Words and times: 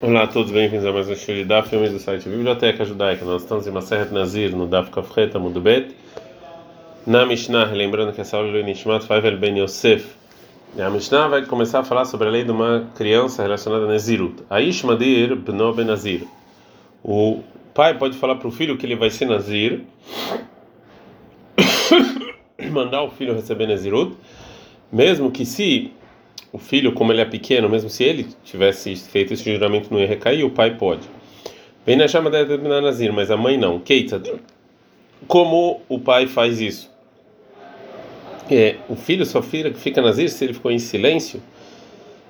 Olá 0.00 0.22
a 0.22 0.26
todos, 0.28 0.52
bem-vindos 0.52 0.86
a 0.86 0.92
mais 0.92 1.08
um 1.08 1.16
show 1.16 1.34
de 1.34 1.44
Daf, 1.44 1.68
filmes 1.68 1.90
do 1.90 1.98
site 1.98 2.28
Biblioteca 2.28 2.84
Judaica. 2.84 3.24
Nós 3.24 3.42
estamos 3.42 3.66
em 3.66 3.72
Maseret 3.72 4.14
Nazir, 4.14 4.54
no 4.54 4.64
Daf 4.64 4.92
Kafreta 4.92 5.40
Mudubet. 5.40 5.92
Na 7.04 7.26
Mishnah, 7.26 7.64
lembrando 7.72 8.12
que 8.12 8.20
essa 8.20 8.36
aula 8.36 8.56
é 8.56 8.62
Nishmat 8.62 9.04
Faivel 9.04 9.36
Ben 9.36 9.58
Yosef. 9.58 10.06
A 10.78 10.88
Mishnah 10.88 11.26
vai 11.26 11.44
começar 11.46 11.80
a 11.80 11.82
falar 11.84 12.04
sobre 12.04 12.28
a 12.28 12.30
lei 12.30 12.44
de 12.44 12.52
uma 12.52 12.88
criança 12.94 13.42
relacionada 13.42 13.86
a 13.86 13.88
Nazirut. 13.88 14.44
Aish 14.48 14.84
Madir 14.84 15.34
Bno 15.34 15.74
Ben 15.74 15.84
Nazir. 15.84 16.28
O 17.02 17.42
pai 17.74 17.98
pode 17.98 18.16
falar 18.16 18.36
para 18.36 18.46
o 18.46 18.52
filho 18.52 18.78
que 18.78 18.86
ele 18.86 18.94
vai 18.94 19.10
ser 19.10 19.26
Nazir, 19.26 19.82
mandar 22.70 23.02
o 23.02 23.10
filho 23.10 23.34
receber 23.34 23.66
Nazirut, 23.66 24.16
mesmo 24.92 25.32
que 25.32 25.44
se 25.44 25.92
o 26.52 26.58
filho, 26.58 26.92
como 26.92 27.12
ele 27.12 27.20
é 27.20 27.24
pequeno, 27.24 27.68
mesmo 27.68 27.90
se 27.90 28.04
ele 28.04 28.26
tivesse 28.44 28.94
feito 28.96 29.34
esse 29.34 29.52
juramento 29.52 29.92
não 29.92 30.00
ia 30.00 30.06
recair, 30.06 30.44
o 30.44 30.50
pai 30.50 30.76
pode. 30.76 31.02
Bem 31.84 31.96
na 31.96 32.08
chama 32.08 32.30
da 32.30 32.44
Nazir, 32.80 33.12
mas 33.12 33.30
a 33.30 33.36
mãe 33.36 33.56
não. 33.56 33.78
Keita, 33.78 34.22
como 35.26 35.80
o 35.88 35.98
pai 35.98 36.26
faz 36.26 36.60
isso? 36.60 36.90
É, 38.50 38.76
o 38.88 38.96
filho 38.96 39.26
só 39.26 39.42
fica 39.42 40.00
Nazir 40.00 40.30
se 40.30 40.44
ele 40.44 40.54
ficou 40.54 40.70
em 40.70 40.78
silêncio 40.78 41.42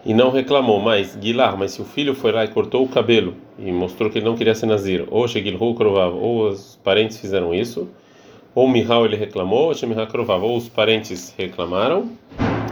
e 0.04 0.12
não 0.12 0.30
reclamou, 0.30 0.80
mas 0.80 1.14
Guilar, 1.14 1.56
mas 1.56 1.72
se 1.72 1.82
o 1.82 1.84
filho 1.84 2.14
foi 2.14 2.32
lá 2.32 2.44
e 2.44 2.48
cortou 2.48 2.84
o 2.84 2.88
cabelo 2.88 3.34
e 3.58 3.70
mostrou 3.70 4.10
que 4.10 4.18
ele 4.18 4.24
não 4.24 4.36
queria 4.36 4.54
ser 4.54 4.66
Nazir, 4.66 5.04
ou 5.10 5.28
Shegilhu 5.28 5.74
Krovav, 5.74 6.14
ou 6.16 6.48
os 6.48 6.78
parentes 6.82 7.18
fizeram 7.18 7.54
isso, 7.54 7.88
ou 8.54 8.68
Mihal 8.68 9.04
ele 9.04 9.16
reclamou, 9.16 9.66
ou 9.66 9.74
Shemihal 9.74 10.06
Krovav, 10.06 10.42
ou 10.42 10.56
os 10.56 10.68
parentes 10.68 11.34
reclamaram, 11.36 12.10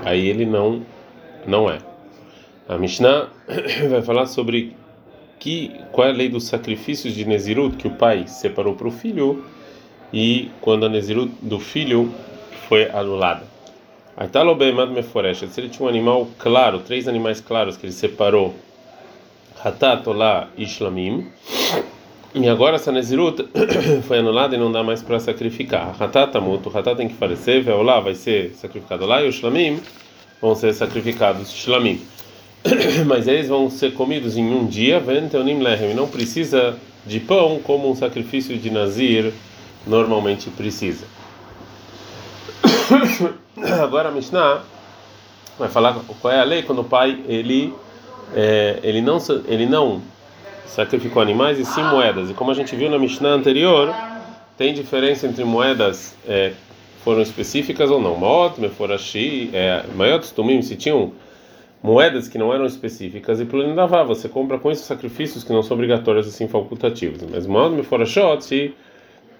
aí 0.05 0.27
ele 0.28 0.44
não 0.44 0.83
não 1.46 1.70
é. 1.70 1.78
A 2.68 2.77
Mishnah 2.77 3.28
vai 3.88 4.02
falar 4.02 4.27
sobre 4.27 4.77
que 5.38 5.70
qual 5.92 6.09
é 6.09 6.10
a 6.10 6.14
lei 6.14 6.28
dos 6.28 6.45
sacrifícios 6.45 7.14
de 7.14 7.24
Nezirut 7.24 7.77
que 7.77 7.86
o 7.86 7.92
pai 7.92 8.27
separou 8.27 8.74
para 8.74 8.88
o 8.88 8.91
filho 8.91 9.44
e 10.12 10.50
quando 10.61 10.86
a 10.86 10.89
Nezirut 10.89 11.33
do 11.42 11.58
filho 11.61 12.12
foi 12.69 12.91
anulada. 12.91 13.44
Se 15.48 15.61
ele 15.61 15.69
tinha 15.69 15.86
um 15.86 15.89
animal 15.89 16.27
claro, 16.39 16.80
três 16.80 17.06
animais 17.06 17.41
claros 17.41 17.77
que 17.77 17.84
ele 17.84 17.92
separou, 17.92 18.55
Hatat, 19.62 20.08
Olá 20.08 20.48
e 20.56 20.64
Shlamim, 20.67 21.27
e 22.34 22.48
agora 22.48 22.77
essa 22.77 22.91
Nezirut 22.91 23.47
foi 24.08 24.19
anulada 24.19 24.56
e 24.56 24.58
não 24.58 24.72
dá 24.72 24.83
mais 24.83 25.02
para 25.02 25.20
sacrificar. 25.20 25.94
Hatat, 26.00 26.33
Tamut, 26.33 26.67
o 26.67 26.77
Hatat 26.77 26.97
tem 26.97 27.08
que 27.08 27.14
falecer, 27.14 27.69
Olá 27.69 28.00
vai 28.00 28.14
ser 28.14 28.55
sacrificado 28.55 29.05
lá 29.05 29.22
e 29.22 29.28
o 29.28 29.33
Shlamim 29.33 29.80
vão 30.41 30.55
ser 30.55 30.73
sacrificados 30.75 31.53
shlamim. 31.53 32.01
Mas 33.06 33.27
eles 33.29 33.48
vão 33.48 33.70
ser 33.70 33.95
comidos 33.95 34.37
em 34.37 34.45
um 34.45 34.67
dia, 34.67 35.01
venteonim 35.01 35.61
lehem, 35.62 35.95
não 35.95 36.09
precisa 36.09 36.77
de 37.05 37.20
pão 37.20 37.61
como 37.62 37.91
um 37.91 37.95
sacrifício 37.95 38.57
de 38.59 38.70
nazir 38.70 39.33
normalmente 39.87 40.51
precisa. 40.51 41.07
Agora 43.83 44.09
a 44.09 44.12
Mishnah 44.12 44.62
vai 45.59 45.69
falar 45.69 45.95
qual 46.20 46.33
é 46.33 46.41
a 46.41 46.45
lei 46.45 46.62
quando 46.62 46.81
o 46.81 46.84
pai 46.84 47.20
ele 47.29 47.73
é, 48.34 48.81
ele 48.83 49.01
não 49.01 49.19
ele 49.47 49.67
não 49.67 50.03
sacrificou 50.67 51.23
animais 51.23 51.59
e 51.59 51.64
sim 51.64 51.83
moedas. 51.83 52.29
E 52.31 52.34
como 52.34 52.51
a 52.51 52.55
gente 52.55 52.75
viu 52.75 52.91
na 52.91 52.98
Mishnah 52.98 53.31
anterior, 53.31 53.95
tem 54.59 54.75
diferença 54.75 55.27
entre 55.27 55.45
moedas 55.45 56.14
é, 56.27 56.53
foram 57.06 57.22
específicas 57.22 57.88
ou 57.88 58.02
não. 58.02 58.16
Maot, 58.16 58.60
Meforashi, 58.60 59.50
é, 59.52 59.84
Maiot 59.94 60.34
Tumim, 60.34 60.60
se 60.60 60.74
tinham 60.74 61.12
moedas 61.80 62.26
que 62.26 62.36
não 62.36 62.52
eram 62.52 62.66
específicas, 62.66 63.40
e 63.40 63.44
Plurinadavá, 63.44 64.02
você 64.02 64.28
compra 64.28 64.58
com 64.58 64.72
esses 64.72 64.84
sacrifícios 64.84 65.44
que 65.44 65.52
não 65.52 65.62
são 65.62 65.77
obrigatórios 65.77 66.27
assim 66.27 66.48
facultativos. 66.48 67.22
Mas 67.30 67.46
Maot, 67.46 67.77
Meforashot, 67.77 68.42
se 68.44 68.74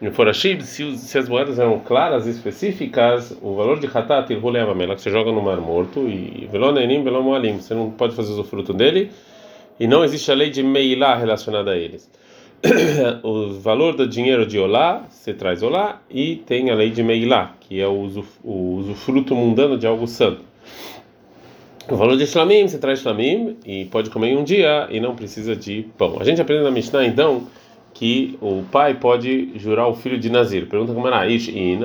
Meforashi, 0.01 0.63
se, 0.63 0.97
se 0.97 1.19
as 1.19 1.29
moedas 1.29 1.59
eram 1.59 1.81
claras 1.81 2.29
e 2.29 2.31
específicas, 2.31 3.37
o 3.43 3.57
valor 3.57 3.81
de 3.81 3.89
Hatat 3.93 4.33
e 4.33 4.37
Hulevamela, 4.37 4.95
que 4.95 5.03
você 5.03 5.11
joga 5.11 5.33
no 5.33 5.43
mar 5.43 5.61
morto, 5.61 6.07
e 6.09 6.49
Velonenim, 6.53 7.03
Velomoalim, 7.03 7.57
você 7.57 7.75
não 7.75 7.91
pode 7.91 8.15
fazer 8.15 8.33
o 8.41 8.45
fruto 8.45 8.73
dele, 8.73 9.11
e 9.81 9.89
não 9.89 10.05
existe 10.05 10.31
a 10.31 10.37
lei 10.37 10.51
de 10.51 10.63
Meilá 10.63 11.17
relacionada 11.17 11.73
a 11.73 11.77
eles. 11.77 12.09
o 13.23 13.53
valor 13.61 13.95
do 13.95 14.07
dinheiro 14.07 14.47
de 14.47 14.59
Olá, 14.59 15.05
você 15.11 15.35
traz 15.35 15.63
Olá, 15.63 16.01
e 16.11 16.37
tem 16.37 16.71
a 16.71 16.75
lei 16.75 16.91
de 16.91 17.03
Meilá, 17.03 17.55
que 17.61 17.81
é 17.81 17.87
o, 17.87 18.25
o 18.43 18.77
usufruto 18.77 19.35
mundano 19.35 19.79
de 19.79 19.87
algo 19.87 20.07
santo. 20.07 20.41
O 21.89 21.97
valor 21.97 22.17
de 22.17 22.27
Shlamim, 22.27 22.67
você 22.67 22.79
traz 22.79 23.01
Shlamim 23.01 23.57
e 23.65 23.85
pode 23.87 24.11
comer 24.11 24.31
em 24.31 24.37
um 24.37 24.45
dia 24.45 24.89
e 24.91 24.99
não 24.99 25.15
precisa 25.15 25.55
de 25.55 25.87
pão. 25.97 26.17
A 26.19 26.25
gente 26.25 26.41
aprende 26.41 26.65
na 26.65 26.71
Mishnah 26.71 27.07
então 27.07 27.47
que 27.95 28.37
o 28.41 28.65
pai 28.73 28.95
pode 28.95 29.53
jurar 29.57 29.87
o 29.87 29.95
filho 29.95 30.19
de 30.19 30.29
Nazir. 30.29 30.67
Pergunta 30.67 30.93
como 30.93 31.07
era 31.07 31.29
Ish 31.29 31.49
e 31.49 31.79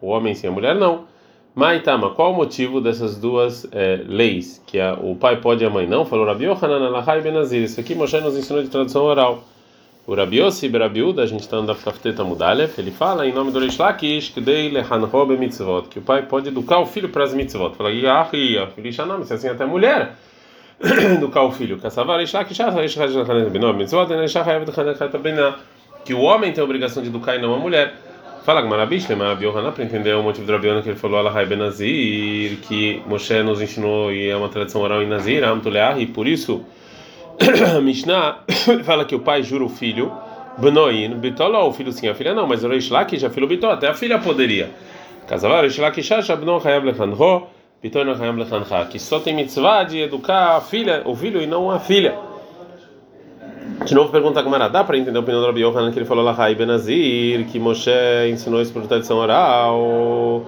o 0.00 0.06
homem 0.08 0.34
sim, 0.34 0.46
a 0.46 0.50
mulher 0.50 0.74
não. 0.74 1.06
Maitama, 1.54 2.10
qual 2.10 2.32
o 2.32 2.36
motivo 2.36 2.80
dessas 2.80 3.16
duas 3.16 3.66
é, 3.72 4.00
leis? 4.06 4.62
Que 4.66 4.78
a, 4.78 4.94
o 4.94 5.16
pai 5.16 5.40
pode 5.40 5.64
e 5.64 5.66
a 5.66 5.70
mãe 5.70 5.86
não? 5.86 6.04
Falou 6.04 6.26
Rabi 6.26 6.44
Yohanan 6.44 6.86
Alahai 6.86 7.20
Benazir. 7.20 7.62
Isso 7.62 7.80
aqui 7.80 7.94
Moshe 7.94 8.20
nos 8.20 8.36
ensinou 8.36 8.62
de 8.62 8.68
tradução 8.68 9.04
oral. 9.04 9.42
O 10.06 10.14
Rabi 10.14 10.38
Yossi 10.38 10.68
Berabiuda, 10.68 11.22
a 11.22 11.26
gente 11.26 11.40
está 11.40 11.56
andando 11.56 11.82
Kafteta 11.82 12.22
Mudalef, 12.22 12.78
ele 12.78 12.90
fala 12.90 13.26
em 13.26 13.32
nome 13.32 13.50
do 13.50 13.58
Reish 13.58 13.78
Lakish, 13.78 14.28
que 14.28 14.40
dei 14.40 14.68
lehanho 14.68 15.08
mitzvot, 15.38 15.88
que 15.88 15.98
o 15.98 16.02
pai 16.02 16.26
pode 16.26 16.48
educar 16.48 16.78
o 16.78 16.84
filho 16.84 17.08
para 17.08 17.24
as 17.24 17.32
mitzvot. 17.32 17.74
Fala, 17.74 17.90
Yahi, 17.90 18.68
Filishanam, 18.74 19.24
se 19.24 19.32
assim 19.32 19.48
até 19.48 19.64
mulher 19.64 20.12
educar 21.16 21.42
o 21.44 21.50
filho. 21.50 21.78
Kassavar 21.78 22.18
Reish 22.18 22.34
Lakish, 22.34 22.58
Reish 22.58 22.96
Lakish, 22.96 23.50
Benó, 23.50 23.72
mitzvot, 23.72 24.06
Reish 24.08 24.34
Lakish, 24.34 25.54
que 26.04 26.12
o 26.12 26.20
homem 26.20 26.52
tem 26.52 26.60
a 26.60 26.64
obrigação 26.64 27.02
de 27.02 27.08
educar 27.08 27.36
e 27.36 27.40
não 27.40 27.54
a 27.54 27.58
mulher. 27.58 27.94
Fala 28.44 28.60
Gmarabish, 28.60 29.08
Lema 29.08 29.28
Rabi 29.28 29.46
Yohanan, 29.46 29.72
para 29.72 29.84
entender 29.84 30.14
o 30.14 30.22
motivo 30.22 30.46
do 30.46 30.52
Rabi 30.52 30.66
Yohanan 30.66 30.82
que 30.82 30.90
ele 30.90 30.98
falou, 30.98 31.18
Alahai 31.18 31.46
Benazir, 31.46 32.58
que 32.68 33.02
Moshe 33.06 33.42
nos 33.42 33.62
ensinou 33.62 34.12
e 34.12 34.28
é 34.28 34.36
uma 34.36 34.50
tradição 34.50 34.82
oral 34.82 35.02
em 35.02 35.06
Nazir, 35.06 35.42
Amtuleah, 35.42 35.98
e 35.98 36.06
por 36.06 36.26
isso 36.26 36.62
Mishnah 37.82 38.38
fala 38.84 39.04
que 39.04 39.14
o 39.14 39.20
pai 39.20 39.42
jura 39.42 39.64
o 39.64 39.68
filho, 39.68 40.12
Benoin, 40.58 41.14
Bitoló, 41.14 41.68
o 41.68 41.72
filho 41.72 41.92
sim, 41.92 42.08
a 42.08 42.14
filha 42.14 42.34
não, 42.34 42.46
mas 42.46 42.62
o 42.64 42.68
Reish 42.68 42.90
já 43.12 43.30
filho 43.30 43.46
Bitó, 43.46 43.70
até 43.70 43.88
a 43.88 43.94
filha 43.94 44.18
poderia. 44.18 44.70
Casavar, 45.26 45.62
Reish 45.62 45.78
Lakish, 45.78 46.12
Shabnon 46.22 46.60
Hayab 46.64 46.86
Lechanro, 46.86 47.48
Bitó 47.82 48.04
não 48.04 48.12
Hayab 48.12 48.38
Lechancha, 48.38 48.86
que 48.86 48.98
só 48.98 49.18
tem 49.18 49.34
mitzvah 49.34 49.84
de 49.84 50.00
educar 50.02 50.56
a 50.56 50.60
filha, 50.60 51.02
o 51.04 51.14
filho 51.14 51.42
e 51.42 51.46
não 51.46 51.70
a 51.70 51.78
filha. 51.78 52.14
De 53.84 53.94
novo 53.94 54.10
pergunta 54.10 54.42
como 54.42 54.54
era, 54.54 54.68
dá 54.68 54.84
para 54.84 54.96
entender 54.96 55.16
a 55.16 55.20
opinião 55.20 55.40
do 55.40 55.46
Rabi 55.46 55.62
Yohanan 55.62 55.90
que 55.90 55.98
ele 55.98 56.06
falou 56.06 56.24
lá, 56.24 56.32
Benazir, 56.54 57.46
que 57.46 57.58
Moshe 57.58 57.90
ensinou 58.30 58.62
isso 58.62 58.72
por 58.72 58.86
tradição 58.86 59.16
oral. 59.18 60.44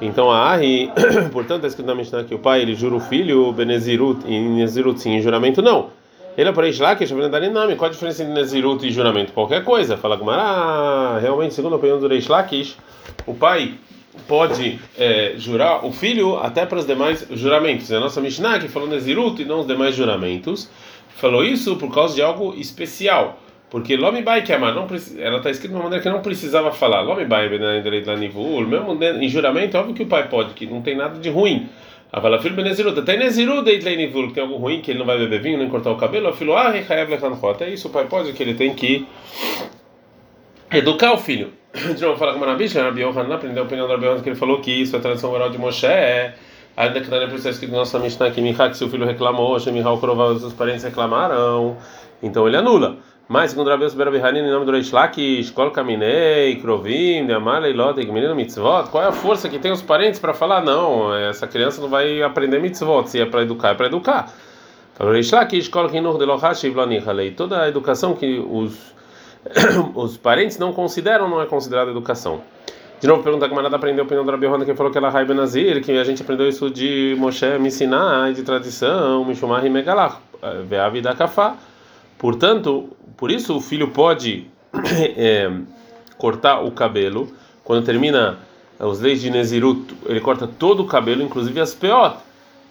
Então 0.00 0.30
a 0.30 0.52
Ahi, 0.52 0.90
portanto, 1.32 1.64
é 1.64 1.66
escrito 1.66 1.86
na 1.86 1.94
Mishnah 1.94 2.24
que 2.24 2.34
o 2.34 2.38
pai 2.38 2.62
ele 2.62 2.74
jura 2.74 2.94
o 2.94 3.00
filho, 3.00 3.52
Benezirut, 3.52 4.22
e 4.26 4.38
Nezirut 4.38 5.00
sim, 5.00 5.14
em 5.14 5.20
juramento 5.20 5.60
não. 5.60 5.97
Ele 6.38 6.50
aparece 6.50 6.80
lá 6.80 6.94
que 6.94 7.02
é 7.02 7.06
nome. 7.50 7.74
Qual 7.74 7.90
a 7.90 7.92
diferença 7.92 8.22
entre 8.22 8.32
Nezirut 8.32 8.86
e 8.86 8.92
juramento? 8.92 9.32
Qualquer 9.32 9.64
coisa. 9.64 9.96
Fala 9.96 10.16
com 10.16 10.30
ah, 10.30 11.18
realmente, 11.20 11.52
segundo 11.52 11.72
a 11.72 11.76
opinião 11.76 11.98
do 11.98 12.06
Reish 12.06 12.28
Lakish, 12.28 12.76
o 13.26 13.34
pai 13.34 13.74
pode 14.28 14.78
é, 14.96 15.34
jurar 15.36 15.84
o 15.84 15.90
filho 15.90 16.36
até 16.36 16.64
para 16.64 16.78
os 16.78 16.86
demais 16.86 17.26
juramentos. 17.32 17.90
É 17.90 17.96
a 17.96 18.00
nossa 18.00 18.20
Mishnah 18.20 18.60
que 18.60 18.68
falou 18.68 18.88
Nezirut 18.88 19.42
e 19.42 19.44
não 19.44 19.60
os 19.60 19.66
demais 19.66 19.96
juramentos, 19.96 20.70
falou 21.16 21.44
isso 21.44 21.74
por 21.74 21.92
causa 21.92 22.14
de 22.14 22.22
algo 22.22 22.54
especial. 22.54 23.40
Porque 23.68 23.96
Lomi 23.96 24.22
Bai 24.22 24.42
que 24.42 24.52
não 24.72 24.86
ela 25.18 25.38
está 25.38 25.50
escrita 25.50 25.74
de 25.74 25.74
uma 25.74 25.82
maneira 25.82 26.00
que 26.00 26.08
não 26.08 26.22
precisava 26.22 26.70
falar. 26.70 27.00
Lomi 27.00 27.24
Bai 27.24 27.48
mesmo 28.94 29.20
em 29.20 29.28
juramento, 29.28 29.76
óbvio 29.76 29.92
que 29.92 30.04
o 30.04 30.06
pai 30.06 30.28
pode, 30.28 30.54
que 30.54 30.66
não 30.66 30.82
tem 30.82 30.96
nada 30.96 31.18
de 31.18 31.28
ruim. 31.30 31.68
Avala 32.10 32.40
filho 32.40 32.56
benezirut, 32.56 32.98
até 32.98 33.18
nezirut 33.18 33.64
deit 33.64 33.84
leinivul, 33.84 34.28
que 34.28 34.34
tem 34.34 34.42
algo 34.42 34.56
ruim, 34.56 34.80
que 34.80 34.92
ele 34.92 34.98
não 34.98 35.06
vai 35.06 35.18
beber 35.18 35.42
vinho, 35.42 35.58
nem 35.58 35.68
cortar 35.68 35.90
o 35.90 35.96
cabelo, 35.96 36.32
filho, 36.32 36.56
ah, 36.56 36.70
rechaev 36.70 37.10
lechanchot, 37.10 37.62
é 37.62 37.68
isso 37.68 37.88
o 37.88 37.90
pai 37.90 38.06
pode, 38.06 38.32
que 38.32 38.42
ele 38.42 38.54
tem 38.54 38.74
que 38.74 39.06
educar 40.70 41.12
o 41.12 41.18
filho. 41.18 41.52
De 41.74 42.00
novo, 42.00 42.18
fala 42.18 42.32
com 42.32 42.38
o 42.38 42.40
Manabish, 42.40 42.74
Rabi 42.74 43.02
Yohanan 43.02 43.34
aprendeu 43.34 43.62
a 43.62 43.66
opinião 43.66 43.86
do 43.86 43.92
Rabi 43.92 44.06
Yohanan, 44.06 44.22
que 44.22 44.28
ele 44.30 44.36
falou 44.36 44.58
que 44.60 44.70
isso 44.70 44.96
é 44.96 44.98
a 44.98 45.02
tradição 45.02 45.30
oral 45.30 45.50
de 45.50 45.58
Moshe, 45.58 45.86
é, 45.86 46.34
ainda 46.74 46.98
que 46.98 47.10
não 47.10 47.18
é 47.18 47.24
escrito 47.34 47.72
na 47.72 47.78
nossa 47.78 47.98
Mishnah 47.98 48.30
que 48.30 48.74
se 48.74 48.84
o 48.84 48.88
filho 48.88 49.04
reclamou, 49.04 49.60
Shemihal 49.60 49.98
Krová, 49.98 50.28
os 50.28 50.54
parentes 50.54 50.84
reclamaram, 50.84 51.76
então 52.22 52.48
ele 52.48 52.56
anula. 52.56 52.96
Mas, 53.28 53.50
segundo 53.50 53.68
Rabi 53.68 53.84
Yosef 53.84 54.02
Rabi 54.02 54.38
em 54.38 54.50
nome 54.50 54.64
do 54.64 54.72
Reish 54.72 54.90
Lakish, 54.90 55.50
Kol 55.50 55.70
Kaminei, 55.70 56.56
Krovim, 56.56 57.26
Deamalei, 57.26 57.74
Lotek, 57.74 58.10
Menino 58.10 58.34
Mitzvot, 58.34 58.88
qual 58.90 59.04
é 59.04 59.08
a 59.08 59.12
força 59.12 59.50
que 59.50 59.58
tem 59.58 59.70
os 59.70 59.82
parentes 59.82 60.18
para 60.18 60.32
falar? 60.32 60.62
Não, 60.62 61.14
essa 61.14 61.46
criança 61.46 61.78
não 61.78 61.90
vai 61.90 62.22
aprender 62.22 62.58
Mitzvot, 62.58 63.06
se 63.06 63.20
é 63.20 63.26
para 63.26 63.42
educar, 63.42 63.72
é 63.72 63.74
para 63.74 63.86
educar. 63.86 64.32
Falou 64.94 65.12
Reish 65.12 65.30
Lakish, 65.30 65.68
Kol 65.68 65.90
Kinur 65.90 66.16
de 66.16 66.24
Lohashi, 66.24 66.70
Vlonichalei, 66.70 67.32
toda 67.32 67.64
a 67.64 67.68
educação 67.68 68.14
que 68.14 68.42
os, 68.50 68.94
os 69.94 70.16
parentes 70.16 70.58
não 70.58 70.72
consideram 70.72 71.28
não 71.28 71.42
é 71.42 71.44
considerada 71.44 71.90
educação. 71.90 72.40
De 72.98 73.06
novo, 73.06 73.22
pergunta 73.22 73.46
como 73.46 73.60
nada 73.60 73.76
aprendeu 73.76 74.04
a 74.04 74.06
opinião 74.06 74.24
do 74.24 74.30
Rabi 74.30 74.64
que 74.64 74.74
falou 74.74 74.90
que 74.90 74.96
ela 74.96 75.20
é 75.20 75.24
Benazir, 75.26 75.84
que 75.84 75.92
a 75.92 76.02
gente 76.02 76.22
aprendeu 76.22 76.48
isso 76.48 76.70
de 76.70 77.14
Moshe 77.18 77.46
Missiná, 77.58 78.32
de 78.34 78.42
tradição, 78.42 79.22
Mishumar 79.26 79.66
e 79.66 79.68
Megalach. 79.68 80.16
ve'avi 80.66 81.02
da 81.02 81.14
kafá. 81.14 81.54
Portanto, 82.18 82.90
por 83.16 83.30
isso 83.30 83.56
o 83.56 83.60
filho 83.60 83.88
pode 83.88 84.46
é, 85.16 85.50
cortar 86.18 86.60
o 86.60 86.70
cabelo 86.72 87.32
quando 87.64 87.84
termina 87.84 88.38
os 88.80 89.00
leis 89.00 89.20
de 89.20 89.30
Nezirut, 89.30 89.94
ele 90.06 90.20
corta 90.20 90.46
todo 90.46 90.82
o 90.82 90.86
cabelo, 90.86 91.22
inclusive 91.22 91.60
as 91.60 91.74
peot, 91.74 92.16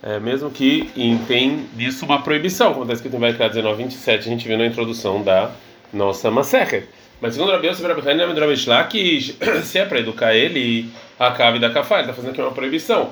é, 0.01 0.19
mesmo 0.19 0.49
que 0.49 0.89
tem 1.27 1.67
nisso 1.75 2.05
uma 2.05 2.21
proibição, 2.21 2.71
como 2.71 2.83
está 2.83 2.93
escrito 2.93 3.15
em 3.15 3.19
Vaikra 3.19 3.49
19, 3.49 3.83
27, 3.83 4.19
a 4.19 4.31
gente 4.31 4.47
viu 4.47 4.57
na 4.57 4.65
introdução 4.65 5.21
da 5.21 5.51
nossa 5.93 6.31
Masecher. 6.31 6.87
Mas 7.19 7.33
segundo 7.33 7.51
Rabi 7.51 7.67
Yosef 7.67 7.87
Rabi 7.87 8.09
Hanan 8.09 8.33
Rabi 8.33 8.55
que 8.89 9.21
se 9.63 9.79
é 9.79 9.85
para 9.85 9.99
educar 9.99 10.33
ele, 10.33 10.89
a 11.19 11.31
cave 11.31 11.59
da 11.59 11.69
kafá, 11.69 11.95
ele 11.95 12.03
está 12.03 12.13
fazendo 12.13 12.31
aqui 12.31 12.41
uma 12.41 12.51
proibição. 12.51 13.09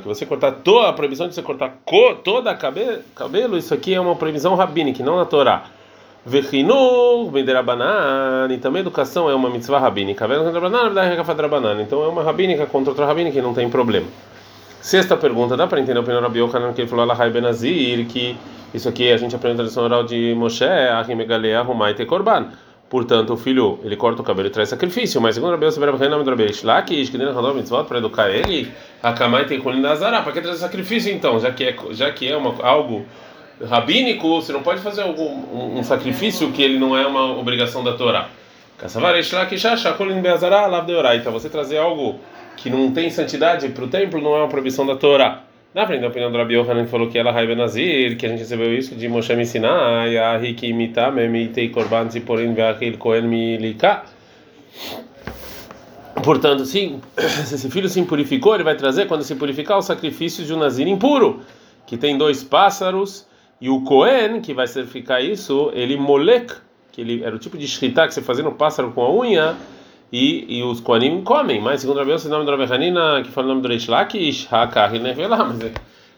Que 0.00 0.06
você 0.06 0.24
cortar 0.24 0.52
toda 0.52 0.88
a 0.88 0.92
proibição 0.92 1.26
de 1.26 1.34
você 1.34 1.42
cortar 1.42 1.78
toda 2.22 2.52
a 2.52 2.54
cabelo, 2.54 3.58
isso 3.58 3.74
aqui 3.74 3.92
é 3.92 4.00
uma 4.00 4.14
proibição 4.14 4.54
rabínica, 4.54 5.02
não 5.02 5.16
na 5.16 5.24
Torá. 5.24 5.64
Vechinu, 6.24 7.28
Midrabanan, 7.32 8.46
e 8.52 8.58
também 8.58 8.82
educação 8.82 9.28
é 9.28 9.34
uma 9.34 9.50
mitzvah 9.50 9.80
rabínica. 9.80 10.24
Então 11.80 12.04
é 12.04 12.08
uma 12.08 12.22
rabínica 12.22 12.66
contra 12.66 12.90
outra 12.90 13.04
rabínica 13.04 13.42
não 13.42 13.52
tem 13.52 13.68
problema. 13.68 14.06
Sexta 14.80 15.16
pergunta, 15.16 15.56
dá 15.56 15.66
para 15.66 15.80
entender 15.80 15.98
o 15.98 16.02
opinião 16.02 16.22
Rabi 16.22 16.38
Yochanan 16.38 16.72
que 16.72 16.82
ele 16.82 16.88
falou 16.88 17.02
Alahai 17.02 17.32
que 18.08 18.36
isso 18.72 18.88
aqui 18.88 19.10
a 19.10 19.16
gente 19.16 19.34
aprende 19.34 19.56
na 19.56 19.62
tradição 19.64 19.82
oral 19.82 20.04
de 20.04 20.34
Moshe, 20.36 20.64
Ahim 20.64 21.18
Egalea, 21.20 21.62
Rumai 21.62 21.94
Korban. 22.04 22.46
Portanto, 22.88 23.32
o 23.32 23.36
filho, 23.36 23.80
ele 23.82 23.96
corta 23.96 24.22
o 24.22 24.24
cabelo 24.24 24.46
e 24.46 24.50
traz 24.50 24.68
sacrifício, 24.68 25.20
mas 25.20 25.34
segundo 25.34 25.50
Rabi 25.50 25.66
Yosef 25.66 25.84
Rabi 25.84 26.04
Hanam 26.04 26.22
Rabi 26.22 26.52
Shlakish, 26.52 27.10
que 27.10 27.18
nem 27.18 27.26
a 27.26 27.54
mitzvot 27.54 27.84
para 27.84 27.98
educar 27.98 28.30
ele, 28.30 28.70
Akamai 29.02 29.44
tem 29.44 29.60
colina 29.60 29.88
da 29.88 29.92
Azara, 29.92 30.22
para 30.22 30.32
que 30.32 30.40
trazer 30.40 30.58
sacrifício 30.58 31.12
então, 31.12 31.40
já 31.40 31.50
que 31.50 31.64
é, 31.64 31.76
já 31.90 32.12
que 32.12 32.30
é 32.30 32.36
uma, 32.36 32.54
algo 32.64 33.04
rabínico, 33.68 34.40
você 34.40 34.52
não 34.52 34.62
pode 34.62 34.80
fazer 34.80 35.02
algum, 35.02 35.24
um, 35.24 35.78
um 35.78 35.82
sacrifício 35.82 36.52
que 36.52 36.62
ele 36.62 36.78
não 36.78 36.96
é 36.96 37.04
uma 37.06 37.36
obrigação 37.36 37.82
da 37.82 37.94
Torá. 37.94 38.28
Então, 41.16 41.32
você 41.32 41.48
trazer 41.48 41.78
algo 41.78 42.20
que 42.56 42.70
não 42.70 42.92
tem 42.92 43.10
santidade 43.10 43.68
para 43.70 43.84
o 43.84 43.88
templo 43.88 44.20
não 44.20 44.36
é 44.36 44.38
uma 44.38 44.48
proibição 44.48 44.86
da 44.86 44.94
Torá. 44.94 45.42
Na 45.76 45.86
frente 45.86 46.00
da 46.00 46.08
opinião 46.08 46.32
do 46.32 46.38
Rabi 46.38 46.54
Yohanan 46.54 46.84
que 46.86 46.90
falou 46.90 47.06
que 47.10 47.18
ela 47.18 47.30
raiva 47.30 47.54
Nazir, 47.54 48.16
que 48.16 48.24
a 48.24 48.30
gente 48.30 48.38
recebeu 48.38 48.74
isso 48.74 48.94
de 48.94 49.06
Moshe 49.10 49.44
Sinai, 49.44 50.16
a 50.16 50.34
Riki 50.38 50.68
imita, 50.68 51.10
memitei 51.10 51.68
korban 51.68 52.08
ziporin 52.08 52.54
ve'achil 52.54 52.96
kohen 52.96 53.28
milika. 53.28 54.04
Portanto, 56.24 56.64
sim, 56.64 57.02
se 57.44 57.56
esse 57.56 57.68
filho 57.68 57.90
se 57.90 58.00
impurificou, 58.00 58.54
ele 58.54 58.64
vai 58.64 58.74
trazer, 58.74 59.06
quando 59.06 59.22
se 59.22 59.34
purificar, 59.34 59.76
os 59.76 59.84
sacrifícios 59.84 60.46
de 60.46 60.54
um 60.54 60.56
Nazir 60.56 60.88
impuro, 60.88 61.42
que 61.86 61.98
tem 61.98 62.16
dois 62.16 62.42
pássaros, 62.42 63.26
e 63.60 63.68
o 63.68 63.82
Kohen, 63.82 64.40
que 64.40 64.54
vai 64.54 64.66
sacrificar 64.66 65.22
isso, 65.22 65.70
ele 65.74 65.98
molek, 65.98 66.54
que 66.90 67.02
ele 67.02 67.22
era 67.22 67.36
o 67.36 67.38
tipo 67.38 67.58
de 67.58 67.68
shritá 67.68 68.08
que 68.08 68.14
você 68.14 68.22
fazia 68.22 68.42
no 68.42 68.52
pássaro 68.52 68.92
com 68.92 69.02
a 69.02 69.14
unha, 69.14 69.54
e, 70.12 70.58
e 70.58 70.62
os 70.62 70.80
Kohanim 70.80 71.22
comem. 71.22 71.60
Mas 71.60 71.80
segundo 71.80 71.98
Rabi 71.98 72.12
Yossi, 72.12 72.28
o 72.28 72.30
nome 72.30 72.44
do 72.44 72.50
Rabi 72.50 72.72
Hanina, 72.72 73.22
que 73.22 73.30
fala 73.30 73.46
o 73.46 73.50
nome 73.50 73.62
do 73.62 73.68
Reish 73.68 73.88
Lakish, 73.88 74.48
Hakari 74.50 74.98
Nevelah, 74.98 75.44
mas 75.44 75.60
é, 75.60 75.72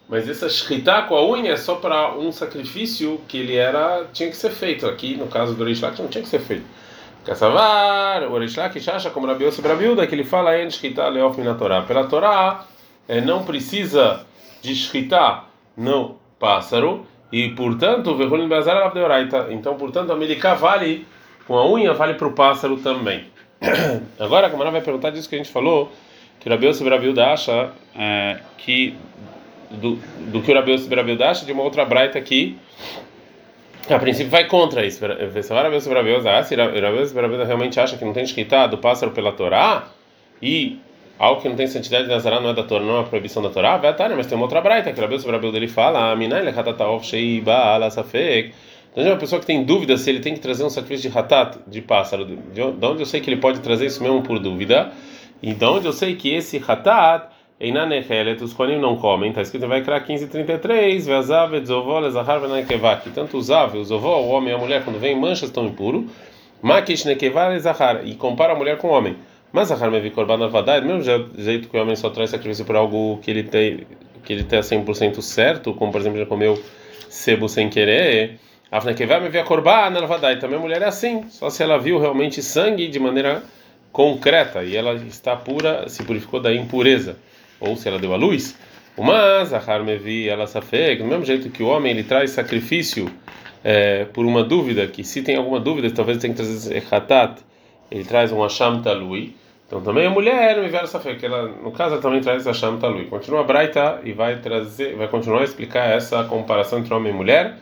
mas 0.09 0.29
essa 0.29 0.49
shritá 0.49 1.03
com 1.03 1.17
a 1.17 1.27
unha 1.27 1.53
é 1.53 1.57
só 1.57 1.77
para 1.77 2.17
um 2.17 2.33
sacrifício 2.33 3.21
que 3.29 3.39
ele 3.39 3.57
era 3.57 4.07
tinha 4.13 4.29
que 4.29 4.37
ser 4.37 4.51
feito. 4.51 4.87
Aqui, 4.87 5.17
no 5.17 5.27
caso 5.27 5.55
do 5.55 5.65
Reish 5.65 5.81
Lakish, 5.81 6.01
não 6.01 6.09
tinha 6.09 6.23
que 6.23 6.31
ser 6.31 6.41
feito. 6.41 6.65
Kassavar, 7.25 8.23
o 8.25 8.39
Reish 8.39 8.57
Lakish 8.57 8.89
acha, 8.89 9.11
como 9.11 9.27
Rabi 9.27 9.45
Yossi 9.45 9.61
Brabilda, 9.61 10.07
que 10.07 10.15
ele 10.15 10.25
fala 10.25 10.59
em 10.59 10.71
shritá 10.71 11.11
na 11.11 11.55
Torá. 11.55 11.83
Pela 11.83 12.05
Torá, 12.05 12.65
é, 13.07 13.21
não 13.21 13.45
precisa 13.45 14.25
de 14.63 14.75
shritá 14.75 15.45
no 15.77 16.17
pássaro, 16.39 17.07
e 17.31 17.51
portanto, 17.51 18.17
Verhulim 18.17 18.49
Bezar 18.49 18.93
Então, 19.51 19.77
portanto, 19.77 20.13
a 20.13 20.17
Melicá 20.17 20.55
vale, 20.55 21.07
com 21.47 21.59
a 21.59 21.71
unha, 21.71 21.93
vale 21.93 22.15
para 22.15 22.29
o 22.29 22.33
pássaro 22.33 22.79
também. 22.79 23.27
Agora 24.19 24.47
a 24.47 24.51
Gamara 24.51 24.71
vai 24.71 24.81
perguntar 24.81 25.11
disso 25.11 25.29
que 25.29 25.35
a 25.35 25.39
gente 25.39 25.51
falou, 25.51 25.91
que 26.41 26.49
o 26.49 26.51
Rabi 26.51 26.67
Yosef 26.67 26.89
Rabilda 26.89 27.27
acha 27.27 27.71
é, 27.97 28.39
que 28.59 28.95
do, 29.71 29.99
do 30.31 30.41
que 30.43 30.53
o 30.53 30.55
Rabi 30.55 30.73
Yosef 30.73 30.95
Rabilda 30.95 31.29
acha 31.29 31.45
de 31.45 31.53
uma 31.53 31.63
outra 31.63 31.85
braita 31.85 32.21
que 32.21 32.57
a 33.91 33.99
princípio 33.99 34.31
vai 34.31 34.47
contra 34.47 34.85
isso. 34.87 34.99
Se 34.99 35.53
o 35.53 35.57
Rabi 35.57 35.77
Yosef 35.77 35.93
Rabilda 37.21 37.45
realmente 37.45 37.81
acha 37.81 37.97
que 37.97 38.05
não 38.05 38.13
tem 38.13 38.25
escrita 38.25 38.67
do 38.67 38.79
pássaro 38.79 39.13
pela 39.13 39.33
Torá 39.33 39.89
e 40.41 40.79
algo 41.19 41.41
que 41.41 41.49
não 41.49 41.57
tem 41.57 41.67
santidade 41.67 42.05
de 42.05 42.11
Nazará 42.11 42.41
não 42.41 42.51
é 42.51 42.55
da 42.55 42.63
Torá, 42.63 42.85
não 42.85 43.01
é 43.01 43.05
proibição 43.05 43.43
da 43.43 43.49
Torá, 43.51 43.77
vai 43.77 43.91
estar, 43.91 44.09
mas 44.11 44.27
tem 44.27 44.37
uma 44.37 44.45
outra 44.45 44.61
braita 44.61 44.93
que 44.93 44.99
o 44.99 45.03
Rabi 45.03 45.17
Yosef 45.17 45.31
Rabilda 45.31 45.57
ele 45.57 45.69
fala, 45.69 46.13
Aminai 46.13 46.43
lechatataov 46.43 47.03
shei 47.03 47.41
ba'ala 47.41 47.91
safek 47.91 48.53
então, 49.03 49.13
uma 49.13 49.19
pessoa 49.19 49.41
que 49.41 49.47
tem 49.47 49.65
dúvida 49.65 49.97
se 49.97 50.11
ele 50.11 50.21
tem 50.21 50.35
que 50.35 50.41
trazer 50.41 50.65
um 50.65 50.71
sacrifício 50.71 51.09
de 51.09 51.15
ratat, 51.15 51.59
de 51.67 51.81
pássaro, 51.81 52.25
de 52.25 52.61
onde 52.63 53.03
eu 53.03 53.07
sei 53.07 53.21
que 53.21 53.31
ele 53.31 53.41
pode 53.41 53.61
trazer 53.61 53.87
isso 53.87 54.03
mesmo 54.03 54.23
por 54.23 54.39
dúvida, 54.39 54.93
e 55.43 55.55
de 55.55 55.65
onde 55.65 55.87
eu 55.87 55.93
sei 55.93 56.17
que 56.17 56.35
esse 56.35 56.59
ratat, 56.59 57.29
Einanehelet, 57.61 58.43
os 58.43 58.53
Kohanim 58.53 58.79
não 58.79 58.97
comem, 58.97 59.31
está 59.31 59.43
escrito 59.43 59.65
em 59.65 59.69
Vaikra 59.69 60.01
15:33, 60.01 61.07
Vezav, 61.07 61.65
Zovó, 61.65 61.99
Lezahar, 61.99 62.41
Venakevak. 62.41 63.11
Tanto 63.11 63.37
o 63.37 63.43
Zav, 63.43 63.77
o 63.77 63.85
Zovó, 63.85 64.21
o 64.21 64.29
homem 64.29 64.51
e 64.51 64.55
a 64.55 64.59
mulher, 64.59 64.85
quando 64.85 64.99
vem 65.01 65.17
manchas, 65.17 65.49
estão 65.49 65.67
impuros. 65.67 66.05
Makish, 66.63 67.05
Nekevá, 67.05 67.49
Lezahar. 67.49 68.07
E 68.07 68.15
compara 68.15 68.53
a 68.53 68.57
mulher 68.57 68.79
com 68.79 68.89
o 68.89 68.91
homem. 68.93 69.17
Mas 69.53 69.69
Zahar, 69.69 69.91
Mevi, 69.91 70.11
Korban, 70.11 70.45
Avadai, 70.45 70.81
do 70.81 70.87
mesmo 70.87 71.03
jeito 71.37 71.69
que 71.69 71.77
o 71.77 71.83
homem 71.83 71.97
só 71.97 72.11
traz 72.11 72.31
sacrifício 72.31 72.65
por 72.65 72.77
algo 72.77 73.19
que 73.23 73.31
ele 73.31 73.43
tem, 73.43 73.87
que 74.25 74.33
ele 74.33 74.45
tem 74.45 74.61
100% 74.61 75.21
certo, 75.21 75.73
como 75.75 75.91
por 75.91 76.01
exemplo 76.01 76.19
já 76.19 76.27
comeu 76.27 76.61
sebo 77.09 77.49
sem 77.49 77.69
querer 77.69 78.39
Vê 79.31 79.39
a 79.39 79.45
corbá 79.45 79.89
na 79.89 80.07
Também 80.37 80.59
a 80.59 80.61
mulher 80.61 80.83
é 80.83 80.85
assim, 80.85 81.25
só 81.31 81.49
se 81.49 81.63
ela 81.63 81.79
viu 81.79 81.99
realmente 81.99 82.43
sangue 82.43 82.87
de 82.89 83.01
maneira 83.01 83.43
concreta. 83.91 84.63
E 84.63 84.77
ela 84.77 84.93
está 84.95 85.35
pura, 85.35 85.89
se 85.89 86.03
purificou 86.03 86.39
da 86.39 86.55
impureza, 86.55 87.17
ou 87.59 87.77
se 87.77 87.89
ela 87.89 87.99
deu 87.99 88.13
a 88.13 88.17
luz. 88.17 88.59
Mas 88.97 89.55
a 89.55 89.79
mevi 89.79 90.29
ela 90.29 90.47
safeg, 90.47 91.03
do 91.03 91.09
mesmo 91.09 91.25
jeito 91.25 91.49
que 91.49 91.63
o 91.63 91.69
homem 91.69 91.93
ele 91.93 92.03
traz 92.03 92.33
sacrifício 92.33 93.11
é, 93.65 94.05
por 94.05 94.27
uma 94.27 94.45
dúvida, 94.45 94.87
que 94.87 95.03
se 95.03 95.23
tem 95.23 95.37
alguma 95.37 95.59
dúvida, 95.59 95.91
talvez 95.91 96.19
tenha 96.19 96.35
que 96.35 96.43
trazer 96.43 96.85
hatat, 96.91 97.41
ele 97.91 98.05
traz 98.05 98.33
um 98.33 98.45
asham 98.45 98.83
talui. 98.83 99.35
Então 99.67 99.81
também 99.81 100.07
a 100.07 100.11
mulher 100.11 100.61
me 100.61 100.87
safeg, 100.87 101.19
que 101.19 101.25
ela 101.25 101.49
no 101.49 101.73
caso 101.73 101.95
ela 101.95 102.03
também 102.03 102.21
traz 102.21 102.47
asham 102.47 102.79
talui. 102.79 103.07
Continua 103.07 103.41
a 103.41 103.45
braita 103.45 104.01
e 104.05 104.13
vai 104.13 104.37
trazer, 104.37 104.95
vai 104.95 105.09
continuar 105.09 105.41
a 105.41 105.45
explicar 105.45 105.89
essa 105.89 106.23
comparação 106.25 106.81
entre 106.81 106.93
homem 106.93 107.13
e 107.13 107.17
mulher 107.17 107.57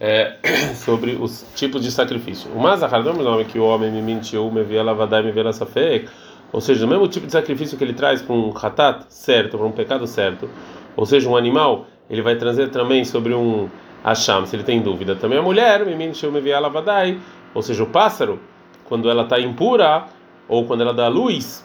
é, 0.00 0.36
sobre 0.74 1.12
os 1.12 1.46
tipos 1.54 1.82
de 1.82 1.92
sacrifício. 1.92 2.50
O 2.52 2.58
o 2.58 3.22
nome 3.22 3.44
que 3.44 3.58
o 3.58 3.64
homem 3.64 3.92
me 3.92 4.00
mentiu, 4.00 4.50
me 4.50 4.64
via 4.64 4.82
lavadar, 4.82 5.22
me 5.22 5.30
via 5.30 5.52
fé, 5.52 6.06
ou 6.50 6.60
seja, 6.60 6.84
o 6.84 6.88
mesmo 6.88 7.06
tipo 7.06 7.26
de 7.26 7.32
sacrifício 7.32 7.76
que 7.76 7.84
ele 7.84 7.92
traz 7.92 8.22
com 8.22 8.34
um 8.34 8.50
ratat 8.50 9.04
certo, 9.08 9.58
para 9.58 9.66
um 9.66 9.72
pecado 9.72 10.06
certo, 10.06 10.48
ou 10.96 11.04
seja, 11.04 11.28
um 11.28 11.36
animal, 11.36 11.86
ele 12.08 12.22
vai 12.22 12.34
trazer 12.36 12.70
também 12.70 13.04
sobre 13.04 13.34
um 13.34 13.68
acham, 14.02 14.46
se 14.46 14.56
ele 14.56 14.64
tem 14.64 14.80
dúvida. 14.80 15.14
Também 15.14 15.38
a 15.38 15.42
mulher, 15.42 15.84
me 15.84 15.94
mentiu, 15.94 16.32
me 16.32 16.40
via 16.40 16.58
lavadai, 16.58 17.20
ou 17.54 17.62
seja, 17.62 17.84
o 17.84 17.86
pássaro, 17.86 18.40
quando 18.86 19.08
ela 19.08 19.22
está 19.22 19.38
impura, 19.38 20.06
ou 20.48 20.64
quando 20.66 20.80
ela 20.80 20.92
dá 20.92 21.06
luz, 21.06 21.64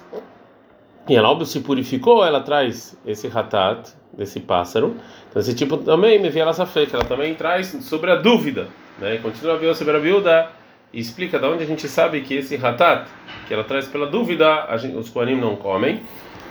e 1.07 1.15
ela 1.15 1.29
óbvio 1.29 1.45
se 1.45 1.61
purificou, 1.61 2.23
ela 2.23 2.41
traz 2.41 2.97
esse 3.05 3.27
ratat, 3.27 3.91
desse 4.17 4.39
pássaro. 4.39 4.95
Então 5.29 5.41
esse 5.41 5.53
tipo 5.55 5.77
também 5.77 6.19
me 6.19 6.29
via 6.29 6.43
essa 6.45 6.65
que 6.65 6.95
ela 6.95 7.05
também 7.05 7.33
traz 7.35 7.67
sobre 7.81 8.11
a 8.11 8.15
dúvida, 8.15 8.67
né? 8.99 9.17
Continua 9.21 9.55
a 9.55 9.75
sobre 9.75 9.95
a 9.95 9.99
viúva 9.99 10.49
e 10.93 10.99
explica 10.99 11.37
de 11.37 11.45
onde 11.45 11.63
a 11.63 11.67
gente 11.67 11.87
sabe 11.87 12.21
que 12.21 12.35
esse 12.35 12.55
ratat, 12.55 13.07
que 13.47 13.53
ela 13.53 13.63
traz 13.63 13.87
pela 13.87 14.07
dúvida, 14.07 14.65
gente, 14.77 14.95
os 14.95 15.09
coanim 15.09 15.35
não 15.35 15.55
comem. 15.55 16.01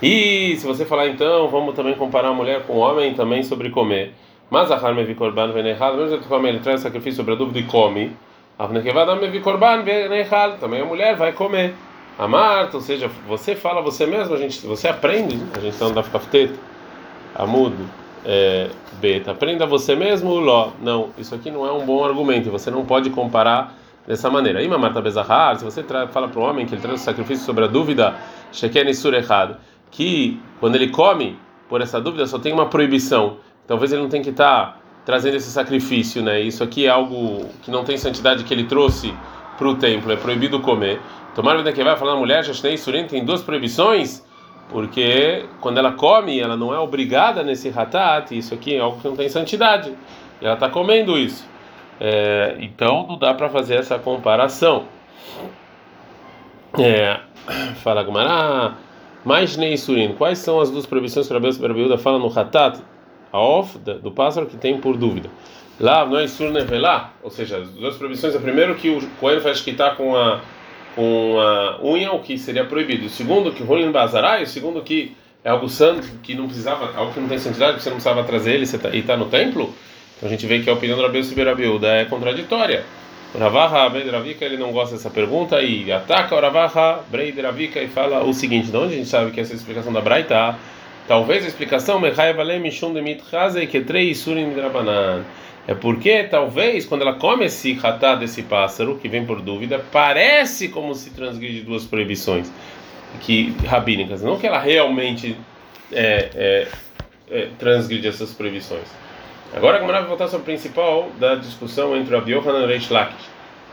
E 0.03 0.57
se 0.59 0.67
você 0.67 0.85
falar 0.85 1.09
então, 1.09 1.49
vamos 1.49 1.75
também 1.75 1.95
comparar 1.95 2.29
a 2.29 2.35
mulher 2.35 2.63
com 2.67 2.75
o 2.75 2.79
homem 2.79 3.15
também 3.15 3.43
sobre 3.43 3.71
comer. 3.71 4.13
Mas 4.51 4.71
a 4.71 4.77
harme 4.77 5.05
vi 5.05 5.15
korban 5.15 5.51
venehal, 5.53 5.97
mesmo 5.97 6.19
que 6.19 6.29
ele 6.51 6.61
traz 6.61 6.81
sacrifício 6.81 7.17
sobre 7.17 7.33
a 7.33 7.37
dúvida 7.37 7.59
e 7.59 7.63
come. 7.63 8.15
A 8.59 8.69
me 8.69 9.41
korban 9.41 9.83
venehal, 9.83 10.59
também 10.59 10.83
a 10.83 10.85
mulher 10.85 11.17
vai 11.17 11.33
comer. 11.33 11.75
A 12.19 12.29
Marta, 12.29 12.77
ou 12.77 12.83
seja, 12.83 13.11
você 13.27 13.57
fala 13.57 13.81
você 13.81 14.07
mesmo, 14.07 14.35
a 14.35 14.39
gente, 14.39 14.65
você 14.67 14.87
aprende, 14.87 15.37
a 15.57 15.59
gente 15.59 15.77
dá 15.93 16.03
ficar 16.03 16.21
teto. 16.21 16.74
Amud 17.35 17.75
é, 18.25 18.71
Beta. 19.01 19.33
Aprenda 19.33 19.67
você 19.67 19.95
mesmo, 19.95 20.35
Ló. 20.35 20.71
Não, 20.81 21.11
isso 21.19 21.35
aqui 21.35 21.51
não 21.51 21.67
é 21.67 21.73
um 21.73 21.85
bom 21.85 22.05
argumento. 22.05 22.51
Você 22.51 22.71
não 22.71 22.85
pode 22.85 23.11
comparar 23.11 23.75
dessa 24.07 24.31
maneira. 24.31 24.63
Ima 24.63 24.79
Marta 24.79 25.01
Bezahar, 25.01 25.59
se 25.59 25.65
você 25.65 25.83
fala 25.83 26.29
para 26.29 26.41
o 26.41 26.43
homem 26.43 26.67
que 26.67 26.75
ele 26.75 26.83
traz 26.83 27.01
o 27.01 27.05
sacrifício 27.05 27.45
sobre 27.45 27.65
a 27.65 27.67
dúvida, 27.67 28.15
Sheken 28.53 28.89
Isur 28.89 29.15
errado, 29.15 29.57
que 29.91 30.41
quando 30.61 30.77
ele 30.77 30.89
come, 30.89 31.39
por 31.69 31.81
essa 31.81 32.01
dúvida, 32.01 32.27
só 32.27 32.39
tem 32.39 32.53
uma 32.53 32.67
proibição. 32.67 33.39
Talvez 33.67 33.93
ele 33.93 34.03
não 34.03 34.09
tenha 34.09 34.23
que 34.23 34.31
estar 34.31 34.67
tá 34.67 34.79
trazendo 35.05 35.37
esse 35.37 35.51
sacrifício, 35.51 36.23
né? 36.23 36.41
Isso 36.41 36.63
aqui 36.63 36.87
é 36.87 36.91
algo 36.91 37.47
que 37.63 37.71
não 37.71 37.85
tem 37.85 37.97
santidade 37.97 38.45
que 38.45 38.53
ele 38.53 38.65
trouxe 38.65 39.15
para 39.57 39.69
o 39.69 39.75
templo, 39.77 40.13
é 40.13 40.17
proibido 40.17 40.61
comer. 40.61 41.01
Tomar 41.35 41.57
vida 41.57 41.73
que 41.73 41.83
vai 41.83 41.97
falar 41.97 42.17
mulher, 42.17 42.45
Shashnei 42.45 42.77
Surim 42.77 43.07
tem 43.07 43.25
duas 43.25 43.43
proibições 43.43 44.23
porque 44.69 45.45
quando 45.61 45.79
ela 45.79 45.93
come, 45.93 46.39
ela 46.39 46.57
não 46.57 46.75
é 46.75 46.79
obrigada 46.79 47.43
nesse 47.43 47.69
hatat, 47.69 48.37
isso 48.37 48.55
aqui 48.55 48.75
é 48.77 48.81
algo 48.81 49.01
que 49.01 49.09
não 49.09 49.17
tem 49.17 49.29
santidade, 49.29 49.93
e 50.41 50.45
ela 50.45 50.55
está 50.55 50.69
comendo 50.69 51.19
isso. 51.19 51.49
É, 52.01 52.57
então 52.59 53.07
não 53.07 53.19
dá 53.19 53.33
para 53.35 53.49
fazer 53.49 53.77
essa 53.77 53.99
comparação. 53.99 54.85
É, 56.79 57.21
fala 57.83 58.03
Gumara, 58.03 58.75
mais 59.25 59.57
Neisurin, 59.57 60.15
quais 60.15 60.39
são 60.39 60.61
as 60.61 60.71
duas 60.71 60.87
proibições 60.87 61.29
que 61.29 61.35
o 61.35 61.69
Rabiuda 61.69 61.97
fala 61.97 62.19
no 62.19 62.27
hatat, 62.27 62.81
a 63.33 63.39
off, 63.39 63.79
do 63.79 64.11
pássaro 64.11 64.47
que 64.47 64.57
tem 64.57 64.79
por 64.79 64.97
dúvida? 64.97 65.31
Lá 65.79 66.07
não 66.07 66.19
é 66.19 66.27
Nevelá, 66.53 67.13
ou 67.23 67.31
seja, 67.31 67.59
as 67.59 67.69
duas 67.71 67.97
proibições, 67.97 68.35
a 68.37 68.39
primeiro 68.39 68.77
que 68.77 68.91
o 68.91 69.09
coelho 69.19 69.41
faz 69.41 69.61
quitar 69.61 69.97
com 69.97 70.17
a 70.17 70.41
com 70.95 71.39
a 71.41 71.79
unha, 71.83 72.13
o 72.13 72.21
que 72.21 72.39
seria 72.39 72.65
proibido. 72.65 73.07
O 73.07 73.11
segundo, 73.11 73.53
que 73.53 73.63
Rolin 73.63 73.91
Bazarai, 73.91 74.43
o 74.43 74.47
segundo 74.47 74.83
que 74.83 75.17
é 75.43 75.51
algo 75.51 75.69
santo, 75.69 76.09
que 76.23 76.35
não 76.35 76.47
precisava, 76.47 76.97
algo 76.97 77.13
que 77.13 77.21
não 77.21 77.29
tem 77.29 77.39
santidade, 77.39 77.77
que 77.77 77.83
você 77.83 77.91
não 77.91 77.97
precisava 77.97 78.25
trazer 78.25 78.55
ele 78.55 78.67
tá, 78.67 78.91
e 78.91 78.99
está 78.99 79.17
no 79.17 79.27
templo. 79.27 79.75
Então 80.17 80.29
a 80.29 80.31
gente 80.31 80.47
vê 80.47 80.61
que 80.61 80.71
a 80.71 80.73
opinião 80.73 80.97
do 80.97 81.03
Rabiu 81.03 81.23
Sibirabiuda 81.23 81.89
é 81.89 82.05
contraditória. 82.05 82.85
O 83.35 83.39
Ravaha 83.39 83.89
Breidravika 83.89 84.45
ele 84.45 84.57
não 84.57 84.71
gosta 84.71 84.95
dessa 84.95 85.11
pergunta 85.11 85.61
e 85.61 85.91
ataca 85.91 86.37
o 86.37 86.41
Ravaha 86.41 87.01
Breidravika 87.11 87.81
e 87.81 87.89
fala 87.89 88.23
o 88.23 88.33
seguinte: 88.33 88.71
de 88.71 88.77
onde 88.77 88.95
a 88.95 88.97
gente 88.97 89.09
sabe 89.09 89.33
que 89.33 89.41
essa 89.41 89.53
é 89.53 89.57
explicação 89.57 89.93
da 89.93 90.01
Braita? 90.01 90.57
Talvez 91.09 91.45
a 91.45 91.49
explicação 91.49 92.01
Mechai 92.01 92.33
Valem 92.33 92.61
Mishum 92.61 92.95
Demit 92.95 93.23
Chazei 93.29 93.67
Ketrei 93.67 94.15
Surim 94.15 94.51
Drabanan 94.55 95.25
é 95.67 95.75
porque 95.75 96.25
talvez 96.25 96.85
quando 96.85 97.03
ela 97.03 97.15
come 97.15 97.47
esse 97.47 97.73
ratá 97.73 98.15
desse 98.15 98.43
pássaro, 98.43 98.99
que 98.99 99.09
vem 99.09 99.25
por 99.25 99.41
dúvida, 99.41 99.83
parece 99.91 100.69
como 100.69 100.95
se 100.95 101.11
transgride 101.11 101.63
duas 101.63 101.85
proibições 101.85 102.51
que 103.21 103.55
rabínicas, 103.67 104.23
não 104.23 104.39
que 104.39 104.47
ela 104.47 104.59
realmente 104.59 105.37
é, 105.93 106.31
é, 106.35 106.69
é, 107.31 107.49
transgride 107.59 108.07
essas 108.07 108.33
proibições. 108.33 108.87
Agora, 109.55 109.79
como 109.79 109.93
vai 109.93 110.05
voltar 110.05 110.27
sobre 110.27 110.43
o 110.43 110.45
principal 110.45 111.11
da 111.19 111.37
discussão 111.37 111.97
entre 111.97 112.15
o 112.15 112.29
Yohanan 112.29 112.65
e 112.65 112.67
Reish 112.67 112.91
Lakish. 112.91 113.29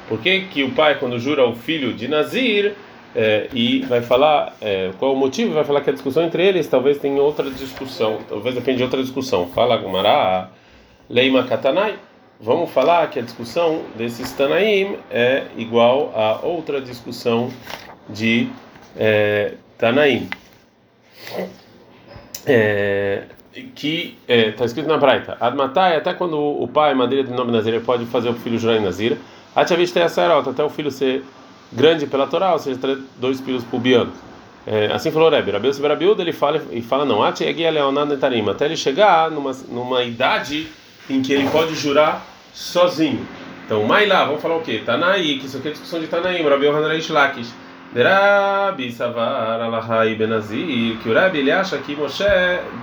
Por 0.08 0.20
que, 0.20 0.42
que 0.42 0.64
o 0.64 0.72
pai, 0.72 1.00
quando 1.00 1.18
jura 1.18 1.44
o 1.48 1.56
filho 1.56 1.94
de 1.94 2.08
Nazir, 2.08 2.76
é, 3.16 3.48
e 3.54 3.82
vai 3.82 4.02
falar 4.02 4.56
é, 4.62 4.92
qual 5.00 5.14
o 5.14 5.16
motivo, 5.18 5.54
vai 5.54 5.64
falar 5.64 5.82
que 5.82 5.90
a 5.90 5.94
discussão 5.94 6.24
entre 6.24 6.46
eles 6.46 6.68
talvez 6.68 6.98
tenha 6.98 7.22
outra 7.22 7.50
discussão, 7.50 8.20
talvez 8.30 8.56
depende 8.56 8.78
de 8.78 8.84
outra 8.84 9.02
discussão. 9.02 9.48
Fala 9.48 9.76
Gumará 9.78 10.50
Leima 11.12 11.44
Katanai. 11.44 11.96
Vamos 12.40 12.72
falar 12.72 13.06
que 13.10 13.20
a 13.20 13.22
discussão 13.22 13.84
desses 13.98 14.32
Tanaim 14.32 14.98
é 15.12 15.44
igual 15.58 16.14
a 16.16 16.40
outra 16.42 16.80
discussão 16.80 17.52
de 18.08 18.48
é, 18.96 19.56
Tanaim. 19.78 20.30
É, 22.46 23.24
que 23.76 24.18
está 24.22 24.34
é, 24.34 24.52
tá 24.54 24.64
escrito 24.64 24.88
na 24.88 24.98
Braita. 24.98 25.36
Admatai, 25.38 25.98
até 25.98 26.14
quando 26.14 26.40
o 26.40 26.66
pai, 26.66 26.96
madeira 26.96 27.28
de 27.28 27.34
nome 27.34 27.52
Nazir, 27.52 27.82
pode 27.82 28.06
fazer 28.06 28.30
o 28.30 28.34
filho 28.34 28.58
jurar 28.58 28.78
em 28.78 28.82
Nazir. 28.82 29.18
Ativista 29.54 30.00
é 30.00 30.04
essa 30.04 30.40
até 30.40 30.64
o 30.64 30.70
filho 30.70 30.90
ser 30.90 31.26
grande 31.74 32.08
pela 32.08 32.26
Torá, 32.26 32.54
ou 32.54 32.60
seja, 32.60 32.80
dois 33.18 33.42
filhos 33.42 33.66
pubianos. 33.66 34.14
É, 34.66 34.86
assim 34.94 35.12
falou 35.12 35.30
Rebbe. 35.30 35.52
Rabiu 35.52 35.74
Siberabiuda, 35.74 36.22
ele 36.22 36.32
fala 36.32 36.62
e 36.72 36.82
fala 36.82 37.04
não, 37.04 37.22
até 37.22 37.50
ele 38.66 38.78
chegar 38.78 39.30
numa, 39.30 39.52
numa 39.68 40.04
idade 40.04 40.68
em 41.12 41.22
que 41.22 41.34
ele 41.34 41.50
pode 41.50 41.76
jurar 41.76 42.26
sozinho. 42.54 43.26
Então, 43.66 43.88
lá, 44.08 44.26
vamos 44.26 44.42
falar 44.42 44.58
o 44.58 44.62
quê? 44.62 44.82
Tanaí, 44.86 45.40
que 45.40 45.46
isso 45.46 45.58
aqui 45.58 45.70
é 45.70 45.72
discussão 45.72 46.00
de 46.00 46.08
Tanaí, 46.08 46.42
Rabi 46.42 46.66
Yohanan 46.66 46.94
Lakish. 47.10 47.54
Rabi 47.96 48.92
Savar 48.92 49.60
Alahai 49.62 50.16
Benazir, 50.16 50.98
que 51.00 51.10
o 51.10 51.14
Rabi 51.14 51.40
ele 51.40 51.52
acha 51.52 51.78
que 51.78 51.94
Moshe 51.96 52.24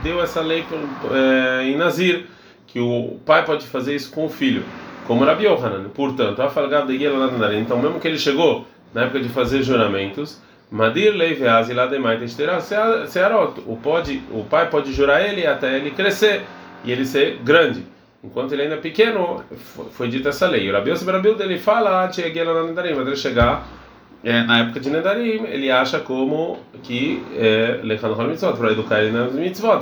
deu 0.02 0.22
essa 0.22 0.42
lei 0.42 0.64
é, 1.10 1.64
em 1.64 1.76
Nazir, 1.76 2.26
que 2.66 2.78
o 2.78 3.18
pai 3.24 3.44
pode 3.44 3.66
fazer 3.66 3.94
isso 3.94 4.10
com 4.10 4.26
o 4.26 4.28
filho, 4.28 4.62
como 5.06 5.24
Rabi 5.24 5.44
Yohanan. 5.44 5.88
Portanto, 5.94 6.42
então, 7.54 7.78
mesmo 7.78 7.98
que 7.98 8.08
ele 8.08 8.18
chegou 8.18 8.66
na 8.92 9.04
época 9.04 9.20
de 9.20 9.30
fazer 9.30 9.62
juramentos, 9.62 10.40
Madir 10.70 11.14
Leiveaz 11.14 11.70
Ilademai 11.70 12.18
o 13.66 13.78
o 14.30 14.44
pai 14.44 14.68
pode 14.68 14.92
jurar 14.92 15.26
ele 15.26 15.46
até 15.46 15.76
ele 15.76 15.90
crescer 15.90 16.42
e 16.84 16.92
ele 16.92 17.06
ser 17.06 17.38
grande 17.42 17.84
enquanto 18.22 18.52
ele 18.52 18.62
ainda 18.62 18.74
é 18.74 18.78
pequeno, 18.78 19.42
foi 19.92 20.08
dita 20.08 20.30
essa 20.30 20.46
lei. 20.46 20.68
O 20.68 20.72
Rabi 20.72 20.90
Yosef 20.90 21.08
ele 21.40 21.58
fala, 21.58 22.08
mas 22.08 22.18
ele 22.18 23.16
chegar 23.16 23.66
é, 24.24 24.42
na 24.42 24.58
época 24.60 24.80
de 24.80 24.90
Nedarim, 24.90 25.44
ele 25.44 25.70
acha 25.70 26.00
como 26.00 26.58
que 26.82 27.22
é, 27.36 27.80
Lechan 27.82 28.08
Hol 28.08 28.28
Mitzvot, 28.28 28.56
para 28.56 28.72
educar 28.72 29.00
ele 29.00 29.12
nas 29.12 29.32
mitzvot, 29.32 29.80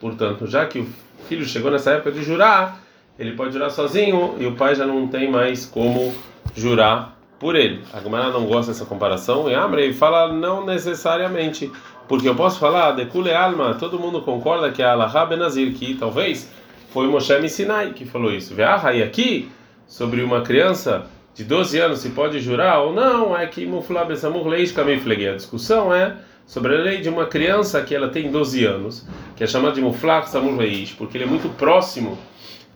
portanto, 0.00 0.46
já 0.46 0.66
que 0.66 0.80
o 0.80 0.88
filho 1.28 1.46
chegou 1.46 1.70
nessa 1.70 1.92
época 1.92 2.12
de 2.12 2.22
jurar, 2.22 2.80
ele 3.18 3.32
pode 3.32 3.52
jurar 3.52 3.70
sozinho 3.70 4.36
e 4.38 4.46
o 4.46 4.52
pai 4.56 4.74
já 4.74 4.86
não 4.86 5.06
tem 5.06 5.30
mais 5.30 5.64
como 5.64 6.12
jurar 6.54 7.16
por 7.38 7.56
ele. 7.56 7.82
A 7.92 8.00
Gemara 8.00 8.30
não 8.30 8.46
gosta 8.46 8.72
dessa 8.72 8.84
comparação 8.84 9.50
e 9.50 9.54
Amrei 9.54 9.92
fala 9.92 10.32
não 10.32 10.64
necessariamente. 10.64 11.70
Porque 12.12 12.28
eu 12.28 12.34
posso 12.34 12.58
falar, 12.58 12.92
de 12.92 13.06
Kule 13.06 13.32
Alma, 13.32 13.72
todo 13.72 13.98
mundo 13.98 14.20
concorda 14.20 14.70
que 14.70 14.82
é 14.82 14.84
Allah 14.84 15.24
Benazir, 15.24 15.72
que 15.72 15.94
talvez 15.94 16.46
foi 16.90 17.06
Moshe 17.06 17.48
Sinai 17.48 17.94
que 17.94 18.04
falou 18.04 18.30
isso. 18.30 18.54
Veja, 18.54 18.92
e 18.92 19.02
aqui, 19.02 19.48
sobre 19.86 20.20
uma 20.20 20.42
criança 20.42 21.06
de 21.34 21.42
12 21.42 21.78
anos, 21.78 22.00
se 22.00 22.10
pode 22.10 22.38
jurar 22.38 22.82
ou 22.82 22.92
não, 22.92 23.34
é 23.34 23.46
que 23.46 23.64
Mufla 23.64 24.04
Besamur 24.04 24.46
Leish 24.46 24.72
Kamiflegue. 24.72 25.28
A 25.28 25.36
discussão 25.36 25.90
é 25.90 26.18
sobre 26.44 26.76
a 26.76 26.80
lei 26.80 27.00
de 27.00 27.08
uma 27.08 27.24
criança 27.24 27.80
que 27.80 27.94
ela 27.94 28.10
tem 28.10 28.30
12 28.30 28.62
anos, 28.62 29.08
que 29.34 29.42
é 29.42 29.46
chamada 29.46 29.74
de 29.74 29.80
Mufla 29.80 30.20
Samur 30.24 30.58
Leish, 30.58 30.92
porque 30.92 31.16
ele 31.16 31.24
é 31.24 31.26
muito 31.26 31.48
próximo 31.56 32.18